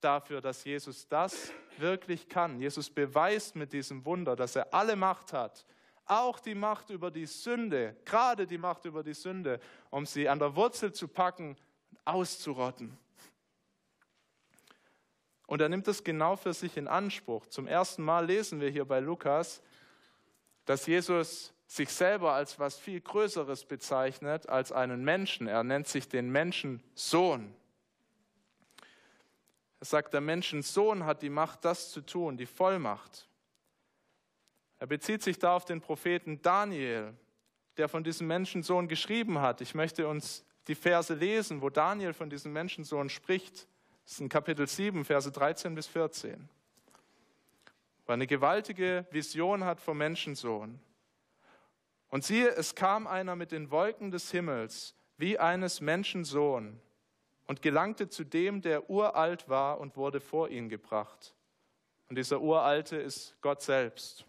dafür, 0.00 0.40
dass 0.40 0.64
Jesus 0.64 1.06
das 1.08 1.52
wirklich 1.78 2.28
kann. 2.28 2.58
Jesus 2.60 2.90
beweist 2.90 3.56
mit 3.56 3.72
diesem 3.72 4.04
Wunder, 4.04 4.36
dass 4.36 4.56
er 4.56 4.74
alle 4.74 4.96
Macht 4.96 5.32
hat, 5.32 5.64
auch 6.04 6.40
die 6.40 6.54
Macht 6.54 6.90
über 6.90 7.10
die 7.10 7.26
Sünde, 7.26 7.96
gerade 8.04 8.46
die 8.46 8.58
Macht 8.58 8.84
über 8.84 9.02
die 9.02 9.14
Sünde, 9.14 9.60
um 9.90 10.04
sie 10.04 10.28
an 10.28 10.38
der 10.38 10.56
Wurzel 10.56 10.92
zu 10.92 11.08
packen 11.08 11.50
und 11.50 11.58
auszurotten. 12.04 12.96
Und 15.46 15.60
er 15.60 15.68
nimmt 15.68 15.86
es 15.88 16.02
genau 16.02 16.36
für 16.36 16.54
sich 16.54 16.76
in 16.76 16.88
Anspruch. 16.88 17.46
Zum 17.46 17.66
ersten 17.66 18.02
Mal 18.02 18.26
lesen 18.26 18.60
wir 18.60 18.70
hier 18.70 18.84
bei 18.84 19.00
Lukas, 19.00 19.62
dass 20.64 20.86
Jesus 20.86 21.52
sich 21.76 21.88
selber 21.88 22.34
als 22.34 22.58
was 22.58 22.78
viel 22.78 23.00
Größeres 23.00 23.64
bezeichnet 23.64 24.48
als 24.48 24.72
einen 24.72 25.04
Menschen. 25.04 25.46
Er 25.46 25.64
nennt 25.64 25.88
sich 25.88 26.06
den 26.06 26.30
Menschen 26.30 26.82
Sohn. 26.94 27.54
Er 29.80 29.86
sagt, 29.86 30.12
der 30.12 30.20
Menschensohn 30.20 31.06
hat 31.06 31.22
die 31.22 31.30
Macht, 31.30 31.64
das 31.64 31.90
zu 31.90 32.02
tun, 32.02 32.36
die 32.36 32.46
Vollmacht. 32.46 33.26
Er 34.78 34.86
bezieht 34.86 35.22
sich 35.22 35.38
da 35.38 35.56
auf 35.56 35.64
den 35.64 35.80
Propheten 35.80 36.42
Daniel, 36.42 37.14
der 37.78 37.88
von 37.88 38.04
diesem 38.04 38.26
Menschensohn 38.26 38.86
geschrieben 38.86 39.40
hat. 39.40 39.62
Ich 39.62 39.74
möchte 39.74 40.06
uns 40.06 40.44
die 40.68 40.74
Verse 40.74 41.14
lesen, 41.14 41.62
wo 41.62 41.70
Daniel 41.70 42.12
von 42.12 42.28
diesem 42.28 42.52
Menschensohn 42.52 43.08
spricht. 43.08 43.66
Das 44.04 44.12
ist 44.12 44.20
in 44.20 44.28
Kapitel 44.28 44.68
7, 44.68 45.06
Verse 45.06 45.32
13 45.32 45.74
bis 45.74 45.86
14. 45.86 46.48
Weil 48.04 48.14
eine 48.14 48.26
gewaltige 48.26 49.06
Vision 49.10 49.64
hat 49.64 49.80
vom 49.80 49.96
Menschensohn. 49.96 50.78
Und 52.12 52.24
siehe, 52.24 52.50
es 52.50 52.74
kam 52.74 53.06
einer 53.06 53.36
mit 53.36 53.52
den 53.52 53.70
Wolken 53.70 54.10
des 54.10 54.30
Himmels, 54.30 54.94
wie 55.16 55.38
eines 55.38 55.80
Menschensohn 55.80 56.78
und 57.46 57.62
gelangte 57.62 58.10
zu 58.10 58.22
dem, 58.22 58.60
der 58.60 58.90
uralt 58.90 59.48
war 59.48 59.80
und 59.80 59.96
wurde 59.96 60.20
vor 60.20 60.50
ihn 60.50 60.68
gebracht. 60.68 61.34
Und 62.10 62.16
dieser 62.16 62.42
Uralte 62.42 62.96
ist 62.98 63.34
Gott 63.40 63.62
selbst. 63.62 64.26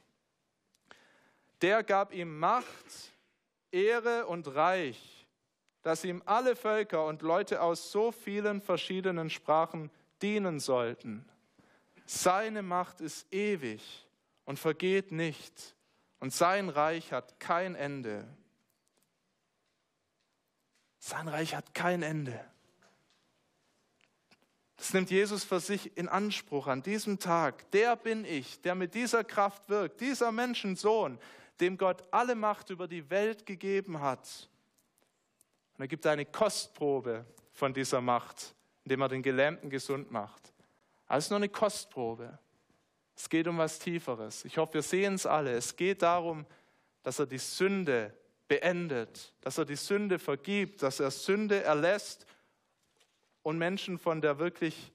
Der 1.62 1.84
gab 1.84 2.14
ihm 2.14 2.40
Macht, 2.40 3.12
Ehre 3.70 4.28
und 4.28 4.56
Reich, 4.56 5.28
dass 5.82 6.06
ihm 6.06 6.24
alle 6.26 6.56
Völker 6.56 7.06
und 7.06 7.22
Leute 7.22 7.62
aus 7.62 7.92
so 7.92 8.14
vielen 8.14 8.62
verschiedenen 8.62 9.30
Sprachen 9.30 9.92
dienen 10.22 10.62
sollten. 10.62 11.26
Seine 12.06 12.62
Macht 12.62 13.02
ist 13.02 13.28
ewig 13.34 14.08
und 14.46 14.58
vergeht 14.58 15.12
nicht, 15.12 15.73
und 16.24 16.32
sein 16.32 16.70
Reich 16.70 17.12
hat 17.12 17.38
kein 17.42 17.76
Ende. 17.76 18.26
Sein 20.98 21.28
Reich 21.28 21.54
hat 21.54 21.74
kein 21.74 22.02
Ende. 22.02 22.40
Das 24.78 24.94
nimmt 24.94 25.12
Jesus 25.12 25.44
für 25.44 25.60
sich 25.60 25.98
in 25.98 26.08
Anspruch 26.08 26.68
an 26.68 26.82
diesem 26.82 27.20
Tag. 27.20 27.70
Der 27.72 27.98
bin 27.98 28.24
ich, 28.24 28.62
der 28.62 28.74
mit 28.74 28.94
dieser 28.94 29.26
Kraft 29.26 29.68
wirkt, 29.68 30.00
dieser 30.00 30.32
Menschensohn, 30.32 31.20
dem 31.60 31.78
Gott 31.78 32.02
alle 32.12 32.36
Macht 32.36 32.70
über 32.70 32.88
die 32.88 33.10
Welt 33.10 33.46
gegeben 33.46 34.00
hat. 34.00 34.50
Und 35.74 35.82
er 35.82 35.90
gibt 35.90 36.08
eine 36.08 36.26
Kostprobe 36.26 37.26
von 37.52 37.74
dieser 37.74 38.00
Macht, 38.00 38.56
indem 38.86 39.02
er 39.02 39.10
den 39.10 39.24
Gelähmten 39.24 39.70
gesund 39.70 40.10
macht. 40.10 40.54
Alles 41.06 41.30
nur 41.30 41.36
eine 41.36 41.50
Kostprobe. 41.50 42.40
Es 43.16 43.30
geht 43.30 43.48
um 43.48 43.58
was 43.58 43.80
Tieferes. 43.80 44.46
Ich 44.46 44.58
hoffe, 44.58 44.76
wir 44.76 44.82
sehen 44.82 45.16
es 45.16 45.26
alle. 45.26 45.52
Es 45.52 45.76
geht 45.76 46.02
darum, 46.02 46.46
dass 47.04 47.20
er 47.20 47.26
die 47.26 47.38
Sünde 47.38 48.14
beendet, 48.48 49.34
dass 49.42 49.58
er 49.58 49.66
die 49.66 49.76
Sünde 49.76 50.20
vergibt, 50.20 50.84
dass 50.84 51.00
er 51.00 51.12
Sünde 51.12 51.64
erlässt 51.64 52.26
und 53.42 53.58
Menschen 53.58 53.98
von 53.98 54.22
der 54.22 54.40
wirklich 54.40 54.92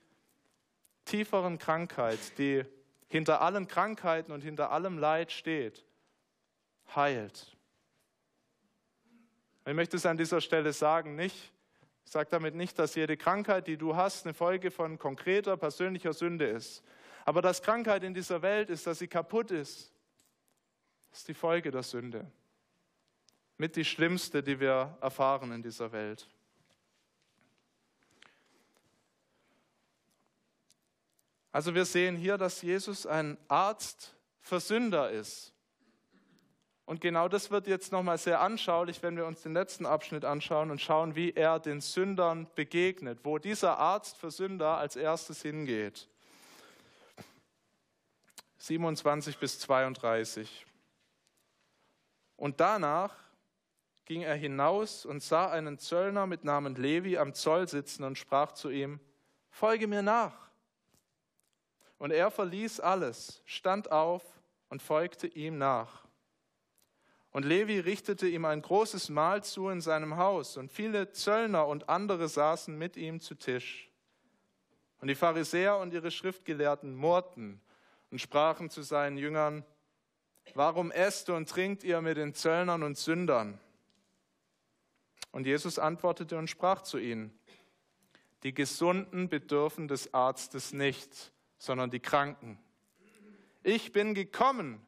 tieferen 1.05 1.59
Krankheit, 1.59 2.19
die 2.39 2.65
hinter 3.09 3.41
allen 3.41 3.67
Krankheiten 3.67 4.33
und 4.33 4.43
hinter 4.43 4.71
allem 4.71 4.99
Leid 4.99 5.33
steht, 5.33 5.85
heilt. 6.95 7.57
Ich 9.67 9.75
möchte 9.75 9.97
es 9.97 10.07
an 10.07 10.17
dieser 10.17 10.41
Stelle 10.41 10.73
sagen, 10.73 11.15
nicht, 11.15 11.53
ich 12.05 12.13
sage 12.13 12.29
damit 12.31 12.55
nicht, 12.55 12.79
dass 12.79 12.95
jede 12.95 13.17
Krankheit, 13.19 13.67
die 13.67 13.77
du 13.77 13.97
hast, 13.97 14.25
eine 14.25 14.33
Folge 14.33 14.71
von 14.71 14.99
konkreter 14.99 15.57
persönlicher 15.59 16.15
Sünde 16.15 16.47
ist. 16.47 16.83
Aber 17.29 17.43
dass 17.43 17.61
Krankheit 17.61 18.05
in 18.05 18.15
dieser 18.15 18.41
Welt 18.41 18.71
ist, 18.71 18.87
dass 18.87 19.01
sie 19.01 19.07
kaputt 19.07 19.51
ist, 19.51 19.93
ist 21.13 21.29
die 21.29 21.35
Folge 21.35 21.71
der 21.71 21.83
Sünde. 21.83 22.25
Mit 23.59 23.77
die 23.77 23.85
schlimmste, 23.85 24.43
die 24.43 24.59
wir 24.59 24.97
erfahren 25.03 25.53
in 25.53 25.63
dieser 25.63 25.93
Welt. 25.93 26.27
Also 31.53 31.75
wir 31.75 31.85
sehen 31.85 32.17
hier, 32.17 32.39
dass 32.39 32.63
Jesus 32.63 33.05
ein 33.05 33.37
Arzt 33.47 34.17
für 34.41 34.59
Sünder 34.59 35.11
ist. 35.11 35.53
Und 36.87 37.03
genau 37.03 37.29
das 37.29 37.51
wird 37.51 37.67
jetzt 37.67 37.93
nochmal 37.93 38.17
sehr 38.17 38.41
anschaulich, 38.41 39.03
wenn 39.03 39.19
wir 39.19 39.27
uns 39.27 39.43
den 39.43 39.53
letzten 39.53 39.85
Abschnitt 39.85 40.25
anschauen 40.25 40.71
und 40.71 40.81
schauen, 40.81 41.15
wie 41.15 41.33
er 41.33 41.61
den 41.61 41.83
Sündern 41.83 42.49
begegnet, 42.55 43.19
wo 43.25 43.37
dieser 43.37 43.79
Arzt 43.79 44.17
für 44.17 44.31
Sünder 44.31 44.79
als 44.79 44.97
erstes 44.97 45.43
hingeht. 45.43 46.09
27 48.59 49.39
bis 49.39 49.59
32. 49.61 50.67
Und 52.37 52.61
danach 52.61 53.15
ging 54.05 54.23
er 54.23 54.35
hinaus 54.35 55.05
und 55.05 55.23
sah 55.23 55.51
einen 55.51 55.79
Zöllner 55.79 56.27
mit 56.27 56.45
Namen 56.45 56.75
Levi 56.77 57.19
am 57.19 57.35
Zoll 57.35 57.69
sitzen 57.69 58.05
und 58.05 58.17
sprach 58.17 58.53
zu 58.53 58.71
ihm, 58.71 59.01
Folge 59.51 59.87
mir 59.87 60.03
nach. 60.03 60.49
Und 61.99 62.13
er 62.13 62.31
verließ 62.31 62.81
alles, 62.81 63.43
stand 63.45 63.91
auf 63.91 64.23
und 64.69 64.83
folgte 64.83 65.27
ihm 65.27 65.59
nach. 65.59 66.07
Und 67.31 67.45
Levi 67.45 67.81
richtete 67.81 68.27
ihm 68.27 68.45
ein 68.45 68.63
großes 68.63 69.11
Mahl 69.11 69.45
zu 69.45 69.69
in 69.69 69.81
seinem 69.81 70.17
Haus, 70.17 70.57
und 70.57 70.73
viele 70.73 71.13
Zöllner 71.13 71.67
und 71.67 71.89
andere 71.89 72.29
saßen 72.29 72.77
mit 72.77 72.97
ihm 72.97 73.21
zu 73.21 73.35
Tisch. 73.35 73.91
Und 75.01 75.09
die 75.09 75.15
Pharisäer 75.15 75.77
und 75.79 75.93
ihre 75.93 76.11
Schriftgelehrten 76.11 76.95
murrten 76.95 77.61
und 78.11 78.21
sprachen 78.21 78.71
zu 78.71 78.83
seinen 78.83 79.19
Jüngern, 79.19 79.65
Warum 80.55 80.91
esst 80.91 81.31
und 81.31 81.49
trinkt 81.49 81.85
ihr 81.85 82.01
mit 82.01 82.17
den 82.17 82.35
Zöllnern 82.35 82.83
und 82.83 82.97
Sündern? 82.97 83.61
Und 85.31 85.47
Jesus 85.47 85.79
antwortete 85.79 86.39
und 86.39 86.49
sprach 86.49 86.83
zu 86.83 86.99
ihnen, 86.99 87.39
Die 88.43 88.55
Gesunden 88.55 89.29
bedürfen 89.29 89.89
des 89.89 90.15
Arztes 90.15 90.73
nicht, 90.73 91.33
sondern 91.59 91.91
die 91.91 92.01
Kranken. 92.01 92.59
Ich 93.63 93.93
bin 93.93 94.15
gekommen, 94.15 94.85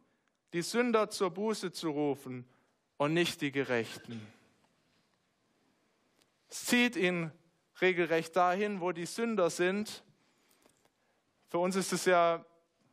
die 0.52 0.62
Sünder 0.62 1.10
zur 1.10 1.30
Buße 1.30 1.72
zu 1.72 1.90
rufen 1.90 2.48
und 2.96 3.12
nicht 3.12 3.40
die 3.40 3.52
Gerechten. 3.52 4.26
Es 6.48 6.66
zieht 6.66 6.96
ihn 6.96 7.30
regelrecht 7.80 8.34
dahin, 8.34 8.80
wo 8.80 8.92
die 8.92 9.06
Sünder 9.06 9.50
sind, 9.50 10.02
Für 11.48 11.58
uns 11.58 11.74
ist 11.74 11.92
es 11.92 12.04
ja, 12.04 12.44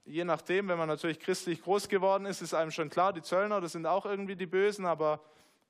je 0.07 0.23
nachdem, 0.23 0.67
wenn 0.69 0.77
man 0.77 0.87
natürlich 0.87 1.19
christlich 1.19 1.61
groß 1.61 1.89
geworden 1.89 2.25
ist, 2.25 2.41
ist 2.41 2.53
einem 2.53 2.71
schon 2.71 2.89
klar, 2.89 3.13
die 3.13 3.21
Zöllner, 3.21 3.61
das 3.61 3.73
sind 3.73 3.85
auch 3.85 4.05
irgendwie 4.05 4.35
die 4.35 4.45
Bösen, 4.45 4.85
aber 4.85 5.19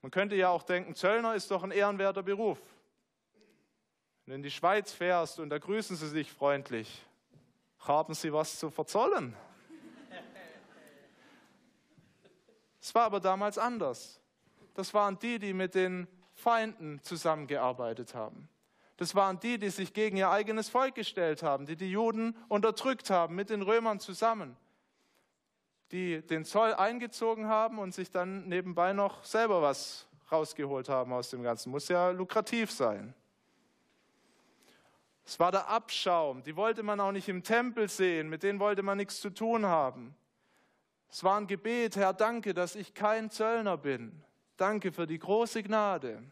man 0.01 0.11
könnte 0.11 0.35
ja 0.35 0.49
auch 0.49 0.63
denken, 0.63 0.95
Zöllner 0.95 1.35
ist 1.35 1.49
doch 1.49 1.63
ein 1.63 1.71
ehrenwerter 1.71 2.23
Beruf. 2.23 2.59
Wenn 4.25 4.31
du 4.31 4.35
in 4.35 4.43
die 4.43 4.51
Schweiz 4.51 4.93
fährst 4.93 5.39
und 5.39 5.49
da 5.49 5.57
grüßen 5.57 5.95
sie 5.95 6.07
sich 6.07 6.31
freundlich, 6.31 7.01
haben 7.79 8.13
sie 8.13 8.31
was 8.31 8.59
zu 8.59 8.69
verzollen. 8.69 9.35
Es 12.79 12.93
war 12.93 13.05
aber 13.05 13.19
damals 13.19 13.57
anders. 13.57 14.21
Das 14.73 14.93
waren 14.93 15.17
die, 15.19 15.39
die 15.39 15.53
mit 15.53 15.75
den 15.75 16.07
Feinden 16.33 17.01
zusammengearbeitet 17.01 18.13
haben. 18.13 18.47
Das 18.97 19.13
waren 19.13 19.39
die, 19.39 19.59
die 19.59 19.69
sich 19.69 19.93
gegen 19.93 20.17
ihr 20.17 20.29
eigenes 20.29 20.69
Volk 20.69 20.95
gestellt 20.95 21.43
haben, 21.43 21.67
die 21.67 21.75
die 21.75 21.91
Juden 21.91 22.35
unterdrückt 22.47 23.11
haben 23.11 23.35
mit 23.35 23.51
den 23.51 23.61
Römern 23.61 23.99
zusammen, 23.99 24.57
die 25.91 26.21
den 26.21 26.45
Zoll 26.45 26.73
eingezogen 26.73 27.47
haben 27.47 27.77
und 27.77 27.93
sich 27.93 28.09
dann 28.09 28.47
nebenbei 28.47 28.93
noch 28.93 29.23
selber 29.23 29.61
was 29.61 30.07
rausgeholt 30.31 30.89
haben 30.89 31.13
aus 31.13 31.29
dem 31.29 31.43
Ganzen. 31.43 31.69
Muss 31.69 31.87
ja 31.87 32.09
lukrativ 32.09 32.71
sein. 32.71 33.13
Es 35.25 35.39
war 35.39 35.51
der 35.51 35.67
Abschaum, 35.67 36.41
die 36.41 36.55
wollte 36.55 36.83
man 36.83 36.99
auch 36.99 37.11
nicht 37.11 37.27
im 37.27 37.43
Tempel 37.43 37.89
sehen, 37.89 38.29
mit 38.29 38.43
denen 38.43 38.59
wollte 38.59 38.81
man 38.81 38.97
nichts 38.97 39.19
zu 39.19 39.29
tun 39.29 39.65
haben. 39.65 40.15
Es 41.09 41.23
war 41.23 41.37
ein 41.37 41.47
Gebet, 41.47 41.97
Herr, 41.97 42.13
danke, 42.13 42.53
dass 42.53 42.75
ich 42.75 42.93
kein 42.93 43.29
Zöllner 43.29 43.77
bin. 43.77 44.23
Danke 44.55 44.91
für 44.91 45.05
die 45.05 45.19
große 45.19 45.63
Gnade. 45.63 46.23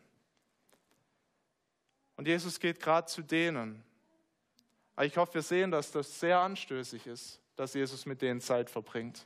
Und 2.15 2.27
Jesus 2.27 2.59
geht 2.59 2.79
gerade 2.79 3.07
zu 3.07 3.21
denen. 3.21 3.83
ich 5.01 5.17
hoffe, 5.17 5.35
wir 5.35 5.41
sehen, 5.41 5.71
dass 5.71 5.91
das 5.91 6.19
sehr 6.19 6.39
anstößig 6.39 7.07
ist, 7.07 7.41
dass 7.55 7.73
Jesus 7.73 8.05
mit 8.05 8.21
denen 8.21 8.41
Zeit 8.41 8.69
verbringt. 8.69 9.25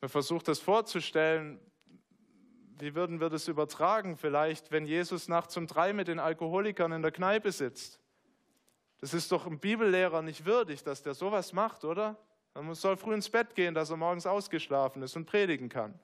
Man 0.00 0.08
versucht 0.08 0.48
das 0.48 0.58
vorzustellen, 0.58 1.58
wie 2.78 2.94
würden 2.94 3.20
wir 3.20 3.30
das 3.30 3.48
übertragen 3.48 4.16
vielleicht, 4.16 4.70
wenn 4.70 4.84
Jesus 4.84 5.28
nachts 5.28 5.56
um 5.56 5.66
drei 5.66 5.92
mit 5.92 6.08
den 6.08 6.18
Alkoholikern 6.18 6.92
in 6.92 7.02
der 7.02 7.12
Kneipe 7.12 7.50
sitzt? 7.50 8.00
Das 9.00 9.14
ist 9.14 9.32
doch 9.32 9.46
ein 9.46 9.58
Bibellehrer 9.58 10.22
nicht 10.22 10.44
würdig, 10.44 10.82
dass 10.82 11.02
der 11.02 11.14
sowas 11.14 11.52
macht, 11.52 11.84
oder? 11.84 12.16
Man 12.54 12.74
soll 12.74 12.96
früh 12.96 13.14
ins 13.14 13.28
Bett 13.28 13.54
gehen, 13.54 13.74
dass 13.74 13.90
er 13.90 13.96
morgens 13.96 14.26
ausgeschlafen 14.26 15.02
ist 15.02 15.16
und 15.16 15.26
predigen 15.26 15.68
kann. 15.68 15.98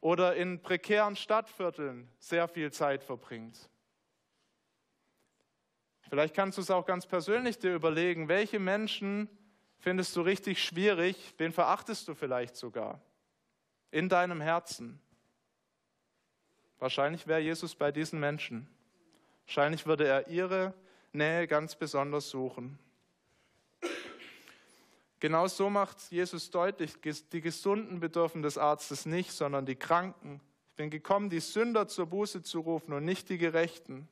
Oder 0.00 0.34
in 0.36 0.62
prekären 0.62 1.16
Stadtvierteln 1.16 2.08
sehr 2.18 2.48
viel 2.48 2.72
Zeit 2.72 3.04
verbringt. 3.04 3.68
Vielleicht 6.08 6.34
kannst 6.34 6.58
du 6.58 6.62
es 6.62 6.70
auch 6.70 6.86
ganz 6.86 7.06
persönlich 7.06 7.58
dir 7.58 7.74
überlegen, 7.74 8.28
welche 8.28 8.58
Menschen 8.58 9.28
findest 9.78 10.16
du 10.16 10.22
richtig 10.22 10.62
schwierig, 10.62 11.34
wen 11.38 11.52
verachtest 11.52 12.08
du 12.08 12.14
vielleicht 12.14 12.56
sogar 12.56 13.00
in 13.90 14.08
deinem 14.08 14.40
Herzen. 14.40 15.00
Wahrscheinlich 16.78 17.26
wäre 17.26 17.40
Jesus 17.40 17.74
bei 17.74 17.92
diesen 17.92 18.18
Menschen. 18.20 18.68
Wahrscheinlich 19.46 19.86
würde 19.86 20.06
er 20.06 20.28
ihre 20.28 20.74
Nähe 21.12 21.46
ganz 21.46 21.76
besonders 21.76 22.30
suchen. 22.30 22.78
Genau 25.20 25.46
so 25.48 25.68
macht 25.68 25.98
Jesus 26.10 26.50
deutlich, 26.50 26.94
die 27.30 27.40
Gesunden 27.42 28.00
bedürfen 28.00 28.42
des 28.42 28.56
Arztes 28.56 29.04
nicht, 29.04 29.32
sondern 29.32 29.66
die 29.66 29.76
Kranken. 29.76 30.40
Ich 30.68 30.74
bin 30.76 30.88
gekommen, 30.88 31.28
die 31.28 31.40
Sünder 31.40 31.88
zur 31.88 32.06
Buße 32.06 32.42
zu 32.42 32.60
rufen 32.60 32.94
und 32.94 33.04
nicht 33.04 33.28
die 33.28 33.36
Gerechten. 33.36 34.08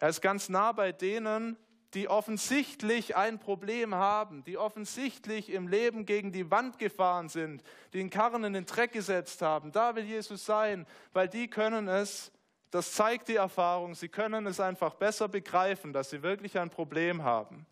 Er 0.00 0.08
ist 0.08 0.20
ganz 0.20 0.48
nah 0.48 0.72
bei 0.72 0.90
denen, 0.90 1.56
die 1.94 2.08
offensichtlich 2.08 3.16
ein 3.16 3.38
Problem 3.38 3.94
haben, 3.94 4.42
die 4.42 4.58
offensichtlich 4.58 5.50
im 5.50 5.68
Leben 5.68 6.04
gegen 6.04 6.32
die 6.32 6.50
Wand 6.50 6.78
gefahren 6.78 7.28
sind, 7.28 7.62
die 7.92 7.98
den 7.98 8.10
Karren 8.10 8.42
in 8.42 8.54
den 8.54 8.66
Dreck 8.66 8.92
gesetzt 8.92 9.40
haben. 9.40 9.70
Da 9.70 9.94
will 9.94 10.04
Jesus 10.04 10.44
sein, 10.44 10.84
weil 11.12 11.28
die 11.28 11.48
können 11.48 11.86
es, 11.86 12.32
das 12.72 12.92
zeigt 12.92 13.28
die 13.28 13.36
Erfahrung, 13.36 13.94
sie 13.94 14.08
können 14.08 14.46
es 14.46 14.58
einfach 14.58 14.94
besser 14.94 15.28
begreifen, 15.28 15.92
dass 15.92 16.10
sie 16.10 16.22
wirklich 16.22 16.58
ein 16.58 16.70
Problem 16.70 17.22
haben. 17.22 17.66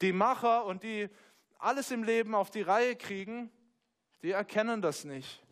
Die 0.00 0.12
Macher 0.12 0.64
und 0.64 0.84
die 0.84 1.10
alles 1.58 1.90
im 1.90 2.04
Leben 2.04 2.34
auf 2.34 2.50
die 2.50 2.62
Reihe 2.62 2.96
kriegen, 2.96 3.50
die 4.22 4.30
erkennen 4.30 4.80
das 4.80 5.04
nicht. 5.04 5.42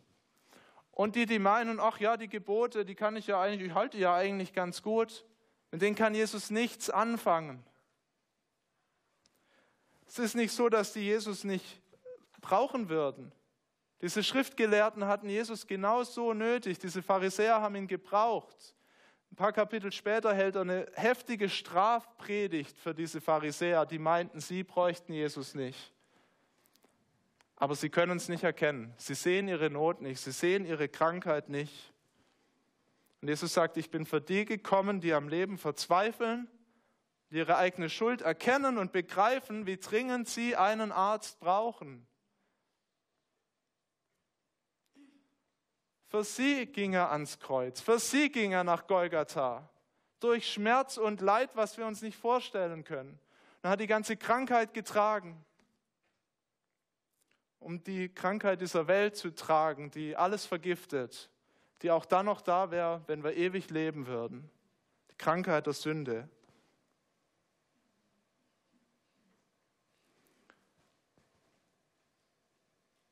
Und 0.91 1.15
die, 1.15 1.25
die 1.25 1.39
meinen, 1.39 1.79
ach 1.79 1.99
ja, 1.99 2.17
die 2.17 2.29
Gebote, 2.29 2.83
die 2.83 2.95
kann 2.95 3.15
ich 3.15 3.27
ja 3.27 3.39
eigentlich, 3.39 3.69
ich 3.69 3.75
halte 3.75 3.97
ja 3.97 4.15
eigentlich 4.15 4.53
ganz 4.53 4.81
gut, 4.81 5.25
mit 5.69 5.81
denen 5.81 5.95
kann 5.95 6.15
Jesus 6.15 6.49
nichts 6.49 6.89
anfangen. 6.89 7.63
Es 10.07 10.17
ist 10.17 10.35
nicht 10.35 10.53
so, 10.53 10.69
dass 10.69 10.93
die 10.93 11.01
Jesus 11.01 11.43
nicht 11.43 11.81
brauchen 12.41 12.89
würden. 12.89 13.31
Diese 14.01 14.23
Schriftgelehrten 14.23 15.05
hatten 15.05 15.27
Jesus 15.27 15.67
genauso 15.67 16.33
nötig. 16.33 16.79
Diese 16.79 17.03
Pharisäer 17.03 17.61
haben 17.61 17.75
ihn 17.75 17.87
gebraucht. 17.87 18.75
Ein 19.31 19.35
paar 19.35 19.51
Kapitel 19.51 19.91
später 19.91 20.33
hält 20.33 20.55
er 20.55 20.61
eine 20.61 20.89
heftige 20.93 21.49
Strafpredigt 21.49 22.77
für 22.77 22.93
diese 22.93 23.19
Pharisäer, 23.19 23.85
die 23.85 23.99
meinten, 23.99 24.39
sie 24.39 24.63
bräuchten 24.63 25.11
Jesus 25.11 25.53
nicht 25.53 25.96
aber 27.59 27.75
sie 27.75 27.89
können 27.89 28.17
es 28.17 28.29
nicht 28.29 28.43
erkennen. 28.43 28.93
Sie 28.97 29.15
sehen 29.15 29.47
ihre 29.47 29.69
Not 29.69 30.01
nicht, 30.01 30.21
sie 30.21 30.31
sehen 30.31 30.63
ihre 30.63 30.87
Krankheit 30.87 31.49
nicht. 31.49 31.91
Und 33.21 33.29
Jesus 33.29 33.53
sagt, 33.53 33.77
ich 33.77 33.89
bin 33.89 34.05
für 34.05 34.21
die 34.21 34.45
gekommen, 34.45 35.01
die 35.01 35.13
am 35.13 35.27
Leben 35.27 35.57
verzweifeln, 35.57 36.47
die 37.31 37.37
ihre 37.37 37.57
eigene 37.57 37.89
Schuld 37.89 38.21
erkennen 38.21 38.77
und 38.77 38.91
begreifen, 38.91 39.65
wie 39.65 39.77
dringend 39.77 40.29
sie 40.29 40.55
einen 40.55 40.91
Arzt 40.91 41.39
brauchen. 41.39 42.05
Für 46.09 46.23
sie 46.23 46.67
ging 46.67 46.93
er 46.93 47.11
ans 47.11 47.39
Kreuz, 47.39 47.81
für 47.81 47.97
sie 47.97 48.31
ging 48.31 48.51
er 48.51 48.63
nach 48.63 48.85
Golgatha, 48.85 49.67
durch 50.19 50.53
Schmerz 50.53 50.97
und 50.97 51.21
Leid, 51.21 51.49
was 51.55 51.77
wir 51.77 51.87
uns 51.87 52.03
nicht 52.03 52.17
vorstellen 52.17 52.83
können. 52.83 53.19
Er 53.63 53.71
hat 53.71 53.79
die 53.79 53.87
ganze 53.87 54.15
Krankheit 54.15 54.75
getragen 54.75 55.43
um 57.67 57.83
die 57.83 58.07
Krankheit 58.07 58.61
dieser 58.61 58.87
Welt 58.87 59.17
zu 59.17 59.35
tragen, 59.35 59.91
die 59.91 60.15
alles 60.15 60.45
vergiftet, 60.45 61.29
die 61.81 61.91
auch 61.91 62.05
dann 62.05 62.25
noch 62.25 62.39
da 62.39 62.71
wäre, 62.71 63.01
wenn 63.07 63.25
wir 63.25 63.35
ewig 63.35 63.69
leben 63.69 64.07
würden. 64.07 64.49
Die 65.11 65.17
Krankheit 65.17 65.65
der 65.65 65.73
Sünde. 65.73 66.29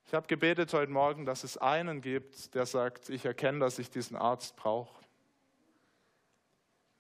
Ich 0.08 0.14
habe 0.14 0.26
gebetet 0.28 0.72
heute 0.72 0.90
Morgen, 0.90 1.26
dass 1.26 1.44
es 1.44 1.58
einen 1.58 2.00
gibt, 2.00 2.56
der 2.56 2.66
sagt, 2.66 3.10
ich 3.10 3.26
erkenne, 3.26 3.60
dass 3.60 3.78
ich 3.78 3.90
diesen 3.90 4.16
Arzt 4.16 4.56
brauche. 4.56 5.04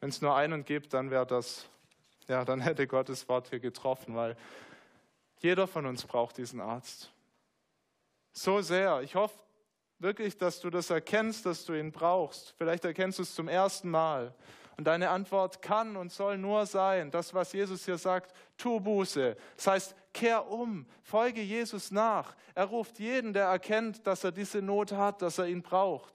Wenn 0.01 0.09
es 0.09 0.21
nur 0.21 0.35
einen 0.35 0.65
gibt, 0.65 0.93
dann 0.93 1.09
wäre 1.09 1.25
das, 1.25 1.69
ja, 2.27 2.43
dann 2.43 2.59
hätte 2.59 2.85
Gottes 2.85 3.29
Wort 3.29 3.47
hier 3.49 3.61
getroffen, 3.61 4.13
weil 4.13 4.35
jeder 5.37 5.67
von 5.67 5.85
uns 5.85 6.03
braucht 6.03 6.37
diesen 6.37 6.59
Arzt 6.59 7.14
so 8.37 8.61
sehr. 8.61 9.01
Ich 9.01 9.15
hoffe 9.15 9.39
wirklich, 9.99 10.37
dass 10.37 10.59
du 10.59 10.69
das 10.69 10.89
erkennst, 10.89 11.45
dass 11.45 11.65
du 11.65 11.73
ihn 11.73 11.91
brauchst. 11.91 12.53
Vielleicht 12.57 12.85
erkennst 12.85 13.19
du 13.19 13.23
es 13.23 13.33
zum 13.33 13.47
ersten 13.47 13.89
Mal. 13.89 14.35
Und 14.77 14.85
deine 14.85 15.09
Antwort 15.09 15.61
kann 15.61 15.95
und 15.95 16.11
soll 16.11 16.37
nur 16.37 16.65
sein, 16.65 17.09
das, 17.09 17.33
was 17.33 17.53
Jesus 17.53 17.85
hier 17.85 17.97
sagt, 17.97 18.35
tu 18.57 18.81
Buße. 18.81 19.37
Das 19.55 19.67
heißt, 19.67 19.95
kehr 20.13 20.49
um, 20.51 20.85
folge 21.01 21.41
Jesus 21.41 21.91
nach. 21.91 22.35
Er 22.53 22.65
ruft 22.65 22.99
jeden, 22.99 23.31
der 23.31 23.45
erkennt, 23.45 24.05
dass 24.05 24.25
er 24.25 24.33
diese 24.33 24.61
Not 24.61 24.91
hat, 24.91 25.21
dass 25.21 25.37
er 25.37 25.47
ihn 25.47 25.61
braucht. 25.61 26.13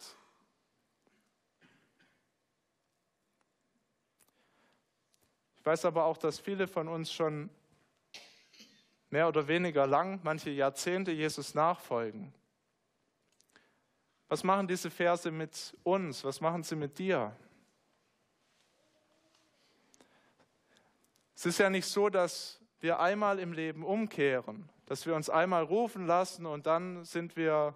Ich 5.59 5.64
weiß 5.66 5.87
aber 5.87 6.04
auch, 6.04 6.18
dass 6.18 6.38
viele 6.38 6.66
von 6.66 6.87
uns 6.87 7.11
schon 7.11 7.48
mehr 9.11 9.29
oder 9.29 9.46
weniger 9.49 9.87
lang, 9.87 10.20
manche 10.23 10.51
Jahrzehnte 10.51 11.11
Jesus 11.11 11.55
nachfolgen. 11.55 12.33
Was 14.29 14.44
machen 14.44 14.68
diese 14.68 14.90
Verse 14.90 15.31
mit 15.31 15.77
uns? 15.83 16.25
Was 16.25 16.40
machen 16.40 16.62
sie 16.62 16.77
mit 16.77 16.99
dir? 16.99 17.37
Es 21.35 21.46
ist 21.46 21.59
ja 21.59 21.68
nicht 21.68 21.87
so, 21.87 22.09
dass 22.09 22.61
wir 22.81 23.01
einmal 23.01 23.38
im 23.38 23.53
Leben 23.53 23.83
umkehren, 23.83 24.68
dass 24.87 25.07
wir 25.07 25.16
uns 25.16 25.29
einmal 25.29 25.64
rufen 25.64 26.07
lassen 26.07 26.46
und 26.46 26.66
dann 26.66 27.05
sind 27.05 27.37
wir 27.37 27.75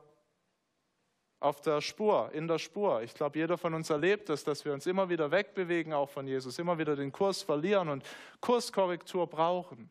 auf 1.41 1.61
der 1.61 1.81
Spur, 1.81 2.31
in 2.33 2.47
der 2.47 2.59
Spur. 2.59 3.03
Ich 3.03 3.15
glaube, 3.15 3.39
jeder 3.39 3.59
von 3.59 3.75
uns 3.75 3.91
erlebt 3.91 4.29
das, 4.29 4.45
dass 4.45 4.65
wir 4.65 4.73
uns 4.73 4.87
immer 4.87 5.09
wieder 5.09 5.31
wegbewegen, 5.31 5.93
auch 5.93 6.09
von 6.09 6.27
Jesus, 6.27 6.59
immer 6.59 6.79
wieder 6.79 6.97
den 6.97 7.13
Kurs 7.13 7.43
verlieren 7.43 7.89
und 7.89 8.05
Kurskorrektur 8.41 9.27
brauchen. 9.27 9.91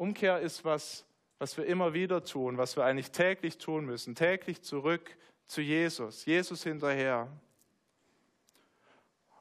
Umkehr 0.00 0.40
ist 0.40 0.64
was, 0.64 1.04
was 1.38 1.58
wir 1.58 1.66
immer 1.66 1.92
wieder 1.92 2.24
tun, 2.24 2.56
was 2.56 2.74
wir 2.74 2.84
eigentlich 2.84 3.10
täglich 3.10 3.58
tun 3.58 3.84
müssen. 3.84 4.14
Täglich 4.14 4.62
zurück 4.62 5.14
zu 5.46 5.60
Jesus, 5.60 6.24
Jesus 6.24 6.62
hinterher. 6.62 7.28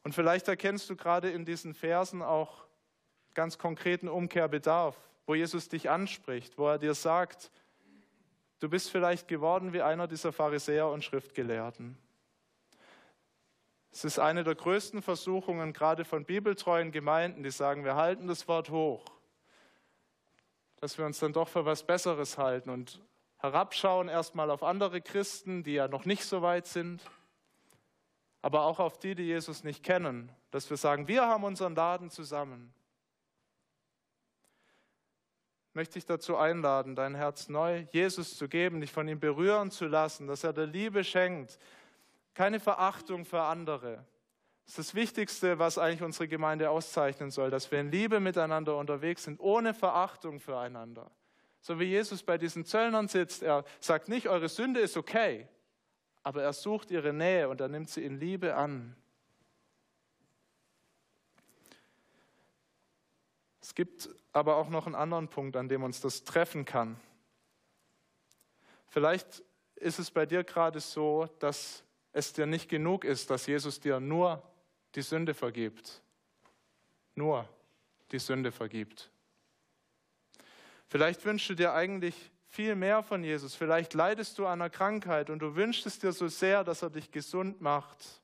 Und 0.03 0.13
vielleicht 0.13 0.49
erkennst 0.49 0.89
du 0.89 0.97
gerade 0.97 1.29
in 1.29 1.45
diesen 1.45 1.73
Versen 1.73 2.21
auch 2.21 2.65
ganz 3.35 3.57
konkreten 3.57 4.09
Umkehrbedarf, 4.09 4.97
wo 5.25 5.33
Jesus 5.33 5.69
dich 5.69 5.89
anspricht, 5.89 6.57
wo 6.57 6.67
er 6.67 6.77
dir 6.77 6.93
sagt, 6.93 7.51
du 8.59 8.67
bist 8.67 8.91
vielleicht 8.91 9.29
geworden 9.29 9.71
wie 9.71 9.81
einer 9.81 10.09
dieser 10.09 10.33
Pharisäer 10.33 10.89
und 10.89 11.05
Schriftgelehrten. 11.05 11.97
Es 13.93 14.03
ist 14.03 14.19
eine 14.19 14.43
der 14.43 14.55
größten 14.55 15.01
Versuchungen, 15.01 15.71
gerade 15.71 16.03
von 16.03 16.25
bibeltreuen 16.25 16.91
Gemeinden, 16.91 17.43
die 17.43 17.51
sagen, 17.51 17.85
wir 17.85 17.95
halten 17.95 18.27
das 18.27 18.45
Wort 18.49 18.69
hoch, 18.71 19.05
dass 20.79 20.97
wir 20.97 21.05
uns 21.05 21.19
dann 21.19 21.33
doch 21.33 21.47
für 21.47 21.65
was 21.65 21.83
Besseres 21.83 22.37
halten 22.37 22.69
und 22.69 23.01
herabschauen 23.37 24.09
erstmal 24.09 24.49
auf 24.49 24.63
andere 24.63 25.01
Christen, 25.01 25.63
die 25.63 25.73
ja 25.73 25.87
noch 25.87 26.05
nicht 26.05 26.25
so 26.25 26.41
weit 26.41 26.67
sind, 26.67 27.01
aber 28.41 28.63
auch 28.63 28.79
auf 28.79 28.97
die, 28.97 29.15
die 29.15 29.23
Jesus 29.23 29.63
nicht 29.63 29.83
kennen, 29.83 30.31
dass 30.51 30.69
wir 30.69 30.77
sagen, 30.77 31.07
wir 31.07 31.25
haben 31.25 31.43
unseren 31.43 31.75
Laden 31.75 32.09
zusammen. 32.09 32.73
Möchte 35.73 35.99
ich 35.99 36.05
dazu 36.05 36.35
einladen, 36.37 36.95
dein 36.95 37.15
Herz 37.15 37.49
neu 37.49 37.85
Jesus 37.91 38.37
zu 38.37 38.47
geben, 38.47 38.81
dich 38.81 38.91
von 38.91 39.07
ihm 39.07 39.19
berühren 39.19 39.71
zu 39.71 39.85
lassen, 39.85 40.27
dass 40.27 40.43
er 40.43 40.53
der 40.53 40.65
Liebe 40.65 41.03
schenkt, 41.03 41.59
keine 42.33 42.59
Verachtung 42.59 43.25
für 43.25 43.41
andere. 43.41 44.05
Das 44.69 44.77
ist 44.77 44.89
das 44.89 44.93
Wichtigste, 44.93 45.57
was 45.57 45.79
eigentlich 45.79 46.03
unsere 46.03 46.27
Gemeinde 46.27 46.69
auszeichnen 46.69 47.31
soll, 47.31 47.49
dass 47.49 47.71
wir 47.71 47.79
in 47.79 47.89
Liebe 47.89 48.19
miteinander 48.19 48.77
unterwegs 48.77 49.23
sind, 49.23 49.39
ohne 49.39 49.73
Verachtung 49.73 50.39
füreinander. 50.39 51.09
So 51.59 51.79
wie 51.79 51.85
Jesus 51.85 52.21
bei 52.21 52.37
diesen 52.37 52.65
Zöllnern 52.65 53.07
sitzt, 53.07 53.41
er 53.41 53.65
sagt 53.79 54.09
nicht, 54.09 54.29
eure 54.29 54.47
Sünde 54.47 54.79
ist 54.79 54.95
okay, 54.95 55.47
aber 56.21 56.43
er 56.43 56.53
sucht 56.53 56.91
ihre 56.91 57.13
Nähe 57.13 57.49
und 57.49 57.59
er 57.61 57.67
nimmt 57.67 57.89
sie 57.89 58.03
in 58.03 58.19
Liebe 58.19 58.53
an. 58.53 58.95
Es 63.63 63.73
gibt 63.73 64.07
aber 64.33 64.57
auch 64.57 64.69
noch 64.69 64.85
einen 64.85 64.93
anderen 64.93 65.29
Punkt, 65.29 65.55
an 65.55 65.67
dem 65.67 65.81
uns 65.81 65.99
das 65.99 66.25
treffen 66.25 66.63
kann. 66.65 66.99
Vielleicht 68.85 69.43
ist 69.77 69.97
es 69.97 70.11
bei 70.11 70.27
dir 70.27 70.43
gerade 70.43 70.79
so, 70.79 71.27
dass 71.39 71.83
es 72.11 72.33
dir 72.33 72.45
nicht 72.45 72.69
genug 72.69 73.03
ist, 73.03 73.31
dass 73.31 73.47
Jesus 73.47 73.79
dir 73.79 73.99
nur 73.99 74.43
die 74.95 75.01
Sünde 75.01 75.33
vergibt. 75.33 76.01
Nur 77.15 77.47
die 78.11 78.19
Sünde 78.19 78.51
vergibt. 78.51 79.11
Vielleicht 80.87 81.23
wünschst 81.25 81.49
du 81.49 81.55
dir 81.55 81.73
eigentlich 81.73 82.31
viel 82.47 82.75
mehr 82.75 83.03
von 83.03 83.23
Jesus. 83.23 83.55
Vielleicht 83.55 83.93
leidest 83.93 84.39
du 84.39 84.47
an 84.47 84.61
einer 84.61 84.69
Krankheit 84.69 85.29
und 85.29 85.39
du 85.39 85.55
wünschst 85.55 85.85
es 85.85 85.99
dir 85.99 86.11
so 86.11 86.27
sehr, 86.27 86.63
dass 86.63 86.81
er 86.81 86.89
dich 86.89 87.11
gesund 87.11 87.61
macht. 87.61 88.21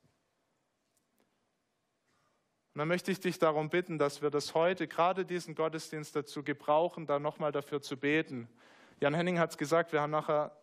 Und 2.74 2.80
dann 2.80 2.88
möchte 2.88 3.10
ich 3.10 3.20
dich 3.20 3.38
darum 3.38 3.70
bitten, 3.70 3.98
dass 3.98 4.20
wir 4.20 4.30
das 4.30 4.54
heute, 4.54 4.88
gerade 4.88 5.24
diesen 5.24 5.54
Gottesdienst 5.54 6.14
dazu 6.14 6.42
gebrauchen, 6.42 7.06
da 7.06 7.18
nochmal 7.18 7.52
dafür 7.52 7.80
zu 7.80 7.96
beten. 7.96 8.48
Jan 9.00 9.14
Henning 9.14 9.38
hat 9.38 9.50
es 9.50 9.58
gesagt, 9.58 9.92
wir 9.92 10.02
haben 10.02 10.10
nachher 10.10 10.54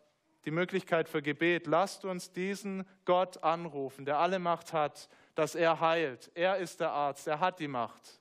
die 0.45 0.51
Möglichkeit 0.51 1.07
für 1.07 1.21
Gebet. 1.21 1.65
Lasst 1.67 2.05
uns 2.05 2.31
diesen 2.31 2.85
Gott 3.05 3.43
anrufen, 3.43 4.05
der 4.05 4.19
alle 4.19 4.39
Macht 4.39 4.73
hat, 4.73 5.09
dass 5.35 5.55
er 5.55 5.79
heilt. 5.79 6.31
Er 6.33 6.57
ist 6.57 6.79
der 6.79 6.91
Arzt, 6.91 7.27
er 7.27 7.39
hat 7.39 7.59
die 7.59 7.67
Macht, 7.67 8.19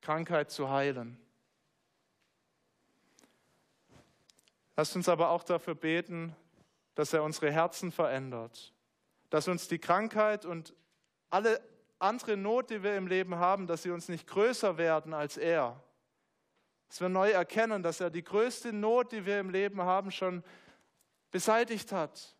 Krankheit 0.00 0.50
zu 0.50 0.70
heilen. 0.70 1.18
Lasst 4.76 4.94
uns 4.94 5.08
aber 5.08 5.30
auch 5.30 5.42
dafür 5.42 5.74
beten, 5.74 6.36
dass 6.94 7.12
er 7.12 7.22
unsere 7.22 7.50
Herzen 7.50 7.90
verändert, 7.90 8.74
dass 9.30 9.48
uns 9.48 9.68
die 9.68 9.78
Krankheit 9.78 10.44
und 10.44 10.74
alle 11.30 11.60
andere 11.98 12.36
Not, 12.36 12.70
die 12.70 12.82
wir 12.82 12.96
im 12.96 13.06
Leben 13.06 13.36
haben, 13.36 13.66
dass 13.66 13.82
sie 13.82 13.90
uns 13.90 14.08
nicht 14.08 14.26
größer 14.26 14.76
werden 14.76 15.14
als 15.14 15.36
er. 15.36 15.82
Dass 16.88 17.00
wir 17.00 17.08
neu 17.08 17.30
erkennen, 17.30 17.82
dass 17.82 18.00
er 18.00 18.10
die 18.10 18.22
größte 18.22 18.72
Not, 18.72 19.12
die 19.12 19.24
wir 19.24 19.40
im 19.40 19.50
Leben 19.50 19.82
haben, 19.82 20.10
schon 20.10 20.44
beseitigt 21.30 21.90
hat. 21.90 22.35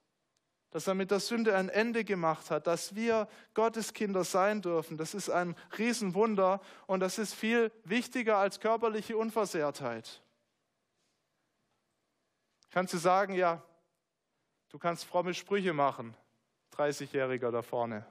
Dass 0.76 0.86
er 0.86 0.92
mit 0.92 1.10
der 1.10 1.20
Sünde 1.20 1.56
ein 1.56 1.70
Ende 1.70 2.04
gemacht 2.04 2.50
hat, 2.50 2.66
dass 2.66 2.94
wir 2.94 3.28
Gottes 3.54 3.94
Kinder 3.94 4.24
sein 4.24 4.60
dürfen. 4.60 4.98
Das 4.98 5.14
ist 5.14 5.30
ein 5.30 5.56
Riesenwunder 5.78 6.60
und 6.86 7.00
das 7.00 7.16
ist 7.16 7.32
viel 7.32 7.72
wichtiger 7.84 8.36
als 8.36 8.60
körperliche 8.60 9.16
Unversehrtheit. 9.16 10.20
Kannst 12.72 12.92
du 12.92 12.98
sagen, 12.98 13.32
ja, 13.32 13.62
du 14.68 14.78
kannst 14.78 15.06
fromme 15.06 15.32
Sprüche 15.32 15.72
machen, 15.72 16.14
30-Jähriger 16.76 17.50
da 17.50 17.62
vorne. 17.62 18.04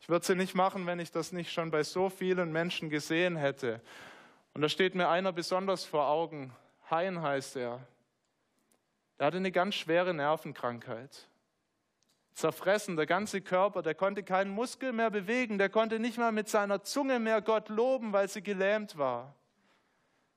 Ich 0.00 0.10
würde 0.10 0.26
sie 0.26 0.34
nicht 0.34 0.54
machen, 0.54 0.84
wenn 0.84 0.98
ich 0.98 1.12
das 1.12 1.32
nicht 1.32 1.50
schon 1.50 1.70
bei 1.70 1.82
so 1.82 2.10
vielen 2.10 2.52
Menschen 2.52 2.90
gesehen 2.90 3.36
hätte. 3.36 3.80
Und 4.52 4.60
da 4.60 4.68
steht 4.68 4.94
mir 4.94 5.08
einer 5.08 5.32
besonders 5.32 5.82
vor 5.82 6.08
Augen. 6.08 6.54
Hein 6.90 7.22
heißt 7.22 7.56
er. 7.56 7.80
Der 9.18 9.26
hatte 9.26 9.36
eine 9.38 9.52
ganz 9.52 9.74
schwere 9.74 10.14
Nervenkrankheit. 10.14 11.28
Zerfressen, 12.34 12.96
der 12.96 13.06
ganze 13.06 13.40
Körper, 13.40 13.82
der 13.82 13.94
konnte 13.94 14.22
keinen 14.22 14.50
Muskel 14.50 14.92
mehr 14.92 15.10
bewegen, 15.10 15.56
der 15.56 15.70
konnte 15.70 15.98
nicht 15.98 16.18
mal 16.18 16.32
mit 16.32 16.48
seiner 16.48 16.82
Zunge 16.82 17.18
mehr 17.18 17.40
Gott 17.40 17.68
loben, 17.70 18.12
weil 18.12 18.28
sie 18.28 18.42
gelähmt 18.42 18.98
war. 18.98 19.34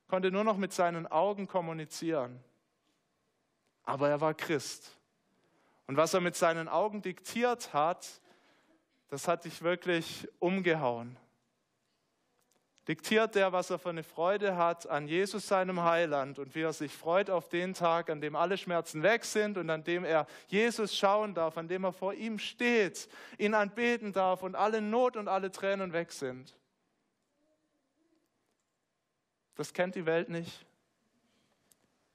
Konnte 0.07 0.31
nur 0.31 0.43
noch 0.43 0.57
mit 0.57 0.71
seinen 0.71 1.07
Augen 1.07 1.47
kommunizieren 1.47 2.41
aber 3.89 4.07
er 4.09 4.21
war 4.21 4.35
Christ. 4.35 4.95
Und 5.87 5.97
was 5.97 6.13
er 6.13 6.21
mit 6.21 6.35
seinen 6.35 6.67
Augen 6.67 7.01
diktiert 7.01 7.73
hat, 7.73 8.07
das 9.07 9.27
hat 9.27 9.45
dich 9.45 9.63
wirklich 9.63 10.27
umgehauen. 10.37 11.17
Diktiert 12.89 13.35
er, 13.35 13.51
was 13.51 13.69
er 13.69 13.77
für 13.77 13.89
eine 13.89 14.01
Freude 14.01 14.57
hat 14.57 14.89
an 14.89 15.07
Jesus, 15.07 15.47
seinem 15.47 15.83
Heiland, 15.83 16.39
und 16.39 16.55
wie 16.55 16.63
er 16.63 16.73
sich 16.73 16.91
freut 16.91 17.29
auf 17.29 17.47
den 17.47 17.75
Tag, 17.75 18.09
an 18.09 18.19
dem 18.19 18.35
alle 18.35 18.57
Schmerzen 18.57 19.03
weg 19.03 19.25
sind 19.25 19.59
und 19.59 19.69
an 19.69 19.83
dem 19.83 20.03
er 20.03 20.25
Jesus 20.47 20.97
schauen 20.97 21.35
darf, 21.35 21.55
an 21.59 21.67
dem 21.67 21.83
er 21.83 21.93
vor 21.93 22.15
ihm 22.15 22.39
steht, 22.39 23.07
ihn 23.37 23.53
anbeten 23.53 24.11
darf 24.11 24.41
und 24.41 24.55
alle 24.55 24.81
Not 24.81 25.17
und 25.17 25.27
alle 25.27 25.51
Tränen 25.51 25.93
weg 25.93 26.11
sind. 26.11 26.55
Das 29.53 29.71
kennt 29.71 29.93
die 29.93 30.07
Welt 30.07 30.29
nicht 30.29 30.65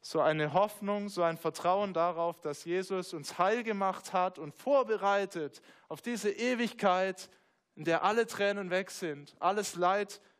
so 0.00 0.20
eine 0.20 0.54
Hoffnung, 0.54 1.08
so 1.08 1.22
ein 1.22 1.38
Vertrauen 1.38 1.94
darauf, 1.94 2.40
dass 2.40 2.64
Jesus 2.64 3.14
uns 3.14 3.38
heil 3.38 3.62
gemacht 3.62 4.12
hat 4.12 4.40
und 4.40 4.52
vorbereitet 4.52 5.62
auf 5.86 6.02
diese 6.02 6.32
Ewigkeit, 6.32 7.30
in 7.76 7.84
der 7.84 8.02
alle 8.02 8.26
Tränen 8.26 8.70
weg 8.70 8.90
sind, 8.90 9.36
alles 9.38 9.76
Leid 9.76 10.20
weg 10.20 10.33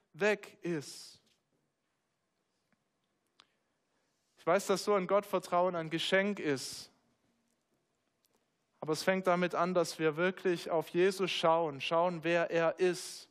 ist. 0.63 1.21
Ich 4.39 4.47
weiß, 4.47 4.67
dass 4.67 4.85
so 4.85 4.95
ein 4.95 5.07
Gottvertrauen 5.07 5.75
ein 5.75 5.89
Geschenk 5.91 6.39
ist. 6.39 6.91
Aber 8.81 8.93
es 8.93 9.03
fängt 9.03 9.27
damit 9.27 9.55
an, 9.55 9.73
dass 9.73 9.99
wir 9.99 10.19
wirklich 10.19 10.71
auf 10.71 10.91
Jesus 10.91 11.31
schauen, 11.31 11.81
schauen, 11.81 12.23
wer 12.23 12.51
er 12.51 12.79
ist 12.79 13.31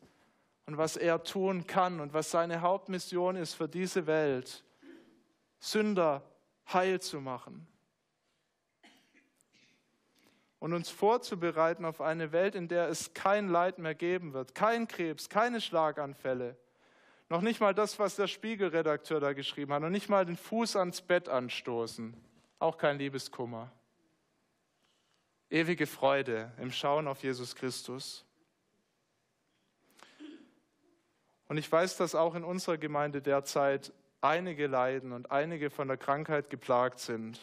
und 0.66 0.80
was 0.80 0.98
er 0.98 1.24
tun 1.24 1.68
kann 1.68 2.00
und 2.00 2.14
was 2.14 2.32
seine 2.32 2.62
Hauptmission 2.62 3.36
ist 3.36 3.54
für 3.54 3.68
diese 3.68 4.08
Welt. 4.08 4.64
Sünder 5.60 6.24
heil 6.74 7.00
zu 7.00 7.22
machen. 7.22 7.68
Und 10.58 10.74
uns 10.74 10.90
vorzubereiten 10.90 11.86
auf 11.86 12.02
eine 12.02 12.32
Welt, 12.32 12.56
in 12.56 12.68
der 12.68 12.88
es 12.88 13.14
kein 13.14 13.50
Leid 13.50 13.78
mehr 13.78 13.94
geben 13.94 14.34
wird, 14.34 14.56
kein 14.56 14.88
Krebs, 14.88 15.30
keine 15.30 15.62
Schlaganfälle, 15.62 16.58
noch 17.30 17.42
nicht 17.42 17.60
mal 17.60 17.74
das, 17.74 18.00
was 18.00 18.16
der 18.16 18.28
Spiegelredakteur 18.28 19.20
da 19.20 19.34
geschrieben 19.34 19.74
hat, 19.74 19.82
noch 19.82 19.90
nicht 19.90 20.10
mal 20.10 20.26
den 20.26 20.38
Fuß 20.38 20.76
ans 20.76 21.02
Bett 21.02 21.30
anstoßen, 21.30 22.14
auch 22.60 22.78
kein 22.78 22.98
Liebeskummer. 22.98 23.72
Ewige 25.50 25.88
Freude 25.88 26.52
im 26.58 26.72
Schauen 26.72 27.08
auf 27.08 27.24
Jesus 27.24 27.56
Christus. 27.56 28.26
Und 31.48 31.58
ich 31.58 31.72
weiß, 31.72 31.98
dass 31.98 32.16
auch 32.16 32.36
in 32.36 32.44
unserer 32.44 32.78
Gemeinde 32.78 33.22
derzeit 33.22 33.94
einige 34.22 34.68
leiden 34.68 35.12
und 35.12 35.32
einige 35.32 35.70
von 35.70 35.88
der 35.88 35.98
Krankheit 35.98 36.50
geplagt 36.50 37.00
sind. 37.00 37.40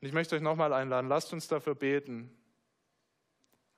Und 0.00 0.08
ich 0.08 0.12
möchte 0.12 0.36
euch 0.36 0.42
nochmal 0.42 0.72
einladen, 0.72 1.08
lasst 1.08 1.32
uns 1.32 1.48
dafür 1.48 1.74
beten. 1.74 2.30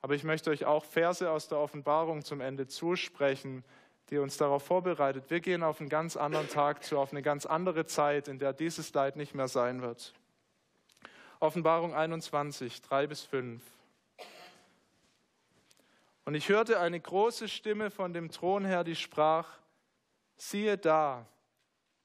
Aber 0.01 0.15
ich 0.15 0.23
möchte 0.23 0.49
euch 0.49 0.65
auch 0.65 0.85
Verse 0.85 1.29
aus 1.29 1.47
der 1.47 1.57
Offenbarung 1.57 2.23
zum 2.23 2.41
Ende 2.41 2.67
zusprechen, 2.67 3.63
die 4.09 4.17
uns 4.17 4.37
darauf 4.37 4.63
vorbereitet. 4.63 5.25
Wir 5.29 5.39
gehen 5.39 5.63
auf 5.63 5.79
einen 5.79 5.89
ganz 5.89 6.17
anderen 6.17 6.49
Tag 6.49 6.83
zu, 6.83 6.97
auf 6.97 7.11
eine 7.11 7.21
ganz 7.21 7.45
andere 7.45 7.85
Zeit, 7.85 8.27
in 8.27 8.39
der 8.39 8.53
dieses 8.53 8.93
Leid 8.93 9.15
nicht 9.15 9.35
mehr 9.35 9.47
sein 9.47 9.81
wird. 9.81 10.13
Offenbarung 11.39 11.93
21, 11.93 12.81
3 12.81 13.07
bis 13.07 13.21
5. 13.21 13.61
Und 16.25 16.35
ich 16.35 16.49
hörte 16.49 16.79
eine 16.79 16.99
große 16.99 17.47
Stimme 17.47 17.89
von 17.89 18.13
dem 18.13 18.29
Thron 18.29 18.65
her, 18.65 18.83
die 18.83 18.95
sprach, 18.95 19.47
siehe 20.35 20.77
da, 20.77 21.25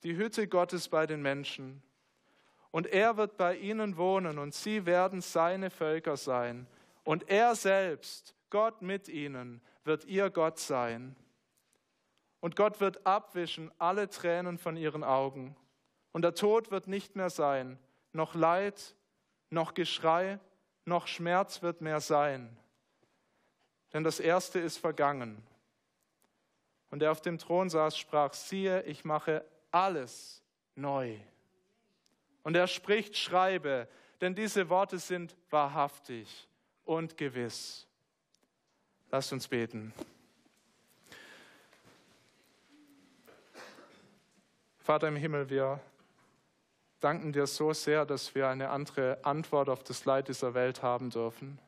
die 0.02 0.16
Hütte 0.16 0.46
Gottes 0.46 0.88
bei 0.88 1.07
den 1.07 1.22
Menschen. 1.22 1.82
Und 2.70 2.86
er 2.86 3.16
wird 3.16 3.36
bei 3.36 3.57
ihnen 3.57 3.96
wohnen 3.96 4.38
und 4.38 4.55
sie 4.55 4.86
werden 4.86 5.20
seine 5.20 5.70
Völker 5.70 6.16
sein. 6.16 6.66
Und 7.05 7.28
er 7.28 7.55
selbst, 7.55 8.34
Gott 8.50 8.82
mit 8.82 9.09
ihnen, 9.09 9.61
wird 9.84 10.05
ihr 10.07 10.30
Gott 10.30 10.59
sein. 10.59 11.16
Und 12.45 12.57
Gott 12.57 12.78
wird 12.78 13.07
abwischen 13.07 13.72
alle 13.78 14.11
Tränen 14.11 14.59
von 14.59 14.76
ihren 14.76 15.03
Augen. 15.03 15.57
Und 16.12 16.20
der 16.20 16.34
Tod 16.34 16.70
wird 16.70 16.88
nicht 16.88 17.16
mehr 17.16 17.30
sein, 17.30 17.78
noch 18.12 18.34
Leid, 18.34 18.95
noch 19.49 19.72
Geschrei, 19.72 20.38
noch 20.84 21.07
Schmerz 21.07 21.62
wird 21.62 21.80
mehr 21.80 22.01
sein. 22.01 22.55
Denn 23.95 24.05
das 24.05 24.20
Erste 24.20 24.59
ist 24.59 24.76
vergangen. 24.76 25.42
Und 26.90 26.99
der 26.99 27.12
auf 27.12 27.22
dem 27.22 27.38
Thron 27.38 27.70
saß, 27.70 27.97
sprach, 27.97 28.34
siehe, 28.34 28.82
ich 28.82 29.07
mache 29.07 29.42
alles 29.70 30.42
neu. 30.74 31.16
Und 32.42 32.57
er 32.57 32.66
spricht, 32.66 33.16
schreibe, 33.16 33.88
denn 34.20 34.34
diese 34.34 34.68
Worte 34.68 34.99
sind 34.99 35.34
wahrhaftig 35.49 36.47
und 36.84 37.16
gewiss. 37.16 37.86
Lasst 39.11 39.32
uns 39.32 39.49
beten. 39.49 39.95
Vater 44.85 45.09
im 45.09 45.16
Himmel, 45.16 45.49
wir 45.49 45.80
danken 47.01 47.32
dir 47.32 47.47
so 47.47 47.72
sehr, 47.72 48.05
dass 48.05 48.35
wir 48.35 48.49
eine 48.49 48.68
andere 48.68 49.18
Antwort 49.24 49.70
auf 49.70 49.82
das 49.82 50.05
Leid 50.05 50.28
dieser 50.28 50.53
Welt 50.53 50.82
haben 50.82 51.09
dürfen. 51.09 51.59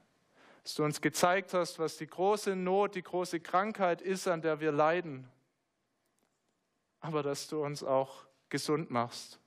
Dass 0.62 0.74
du 0.74 0.84
uns 0.84 1.00
gezeigt 1.00 1.54
hast, 1.54 1.78
was 1.78 1.96
die 1.96 2.06
große 2.06 2.54
Not, 2.54 2.94
die 2.94 3.02
große 3.02 3.40
Krankheit 3.40 4.02
ist, 4.02 4.28
an 4.28 4.42
der 4.42 4.60
wir 4.60 4.70
leiden. 4.70 5.26
Aber 7.00 7.22
dass 7.22 7.48
du 7.48 7.64
uns 7.64 7.82
auch 7.82 8.26
gesund 8.50 8.90
machst 8.90 9.40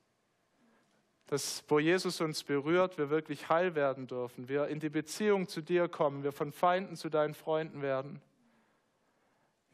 dass 1.29 1.63
wo 1.67 1.77
Jesus 1.77 2.21
uns 2.21 2.43
berührt, 2.43 2.97
wir 2.97 3.11
wirklich 3.11 3.49
heil 3.49 3.75
werden 3.75 4.07
dürfen, 4.07 4.49
wir 4.49 4.67
in 4.67 4.79
die 4.79 4.89
Beziehung 4.89 5.47
zu 5.47 5.61
dir 5.61 5.87
kommen, 5.87 6.23
wir 6.23 6.31
von 6.31 6.51
Feinden 6.51 6.95
zu 6.95 7.07
deinen 7.07 7.35
Freunden 7.35 7.83
werden. 7.83 8.19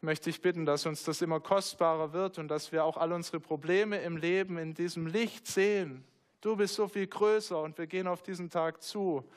Ich 0.05 0.07
möchte 0.07 0.29
dich 0.29 0.39
bitten, 0.39 0.67
dass 0.67 0.85
uns 0.85 1.03
das 1.03 1.23
immer 1.23 1.39
kostbarer 1.39 2.13
wird 2.13 2.37
und 2.37 2.47
dass 2.47 2.71
wir 2.71 2.85
auch 2.85 2.95
all 2.95 3.11
unsere 3.11 3.39
Probleme 3.39 3.97
im 3.97 4.17
Leben 4.17 4.59
in 4.59 4.75
diesem 4.75 5.07
Licht 5.07 5.47
sehen. 5.47 6.03
Du 6.41 6.55
bist 6.55 6.75
so 6.75 6.87
viel 6.87 7.07
größer 7.07 7.59
und 7.59 7.75
wir 7.79 7.87
gehen 7.87 8.05
auf 8.05 8.21
diesen 8.21 8.51
Tag 8.51 8.83
zu. 8.83 9.27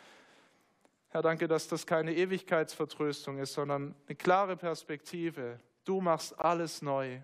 Herr, 1.09 1.23
danke, 1.23 1.49
dass 1.49 1.69
das 1.69 1.87
keine 1.87 2.15
Ewigkeitsvertröstung 2.15 3.39
ist, 3.39 3.55
sondern 3.55 3.95
eine 4.07 4.17
klare 4.17 4.59
Perspektive. 4.59 5.59
Du 5.87 6.03
machst 6.03 6.39
alles 6.39 6.83
neu 6.83 7.19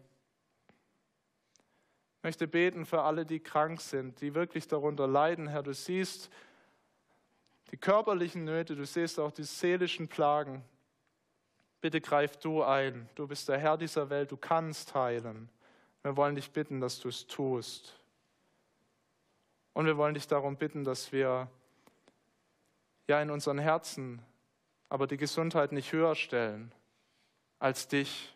möchte 2.23 2.49
beten 2.49 2.87
für 2.87 3.03
alle, 3.03 3.27
die 3.27 3.41
krank 3.41 3.83
sind, 3.83 4.23
die 4.23 4.35
wirklich 4.35 4.67
darunter 4.67 5.07
leiden, 5.07 5.47
Herr. 5.47 5.63
Du 5.63 5.75
siehst 5.75 6.31
die 7.71 7.77
körperlichen 7.77 8.45
Nöte, 8.45 8.75
du 8.75 8.87
siehst 8.87 9.21
auch 9.21 9.33
die 9.33 9.43
seelischen 9.43 10.09
Plagen. 10.09 10.65
Bitte 11.85 12.01
greif 12.01 12.39
du 12.39 12.63
ein. 12.63 13.11
Du 13.15 13.27
bist 13.27 13.47
der 13.47 13.59
Herr 13.59 13.77
dieser 13.77 14.09
Welt, 14.09 14.33
du 14.33 14.39
kannst 14.39 14.95
heilen. 14.95 15.51
Wir 16.03 16.17
wollen 16.17 16.35
dich 16.35 16.51
bitten, 16.51 16.81
dass 16.81 16.99
du 16.99 17.11
es 17.11 17.27
tust. 17.27 18.01
Und 19.75 19.85
wir 19.85 19.99
wollen 19.99 20.15
dich 20.15 20.27
darum 20.27 20.57
bitten, 20.57 20.85
dass 20.85 21.13
wir 21.13 21.47
ja 23.07 23.21
in 23.21 23.31
unseren 23.31 23.59
Herzen 23.59 24.23
aber 24.89 25.07
die 25.07 25.19
Gesundheit 25.19 25.73
nicht 25.73 25.93
höher 25.93 26.15
stellen 26.15 26.73
als 27.59 27.87
dich. 27.87 28.35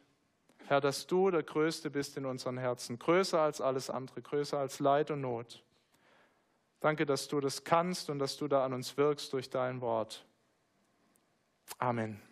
Herr, 0.67 0.83
dass 0.83 1.07
du 1.07 1.31
der 1.31 1.43
Größte 1.43 1.89
bist 1.89 2.19
in 2.19 2.27
unseren 2.27 2.59
Herzen, 2.59 2.99
größer 2.99 3.41
als 3.41 3.63
alles 3.63 3.89
andere, 3.89 4.21
größer 4.21 4.59
als 4.59 4.79
Leid 4.79 5.11
und 5.11 5.23
Not. 5.23 5.65
Danke, 6.81 7.07
dass 7.07 7.29
du 7.29 7.41
das 7.41 7.65
kannst 7.65 8.11
und 8.11 8.19
dass 8.19 8.37
du 8.37 8.47
da 8.47 8.67
an 8.67 8.75
uns 8.75 8.99
wirkst 8.99 9.33
durch 9.33 9.49
dein 9.49 9.81
Wort. 9.81 10.27
Amen. 11.79 12.28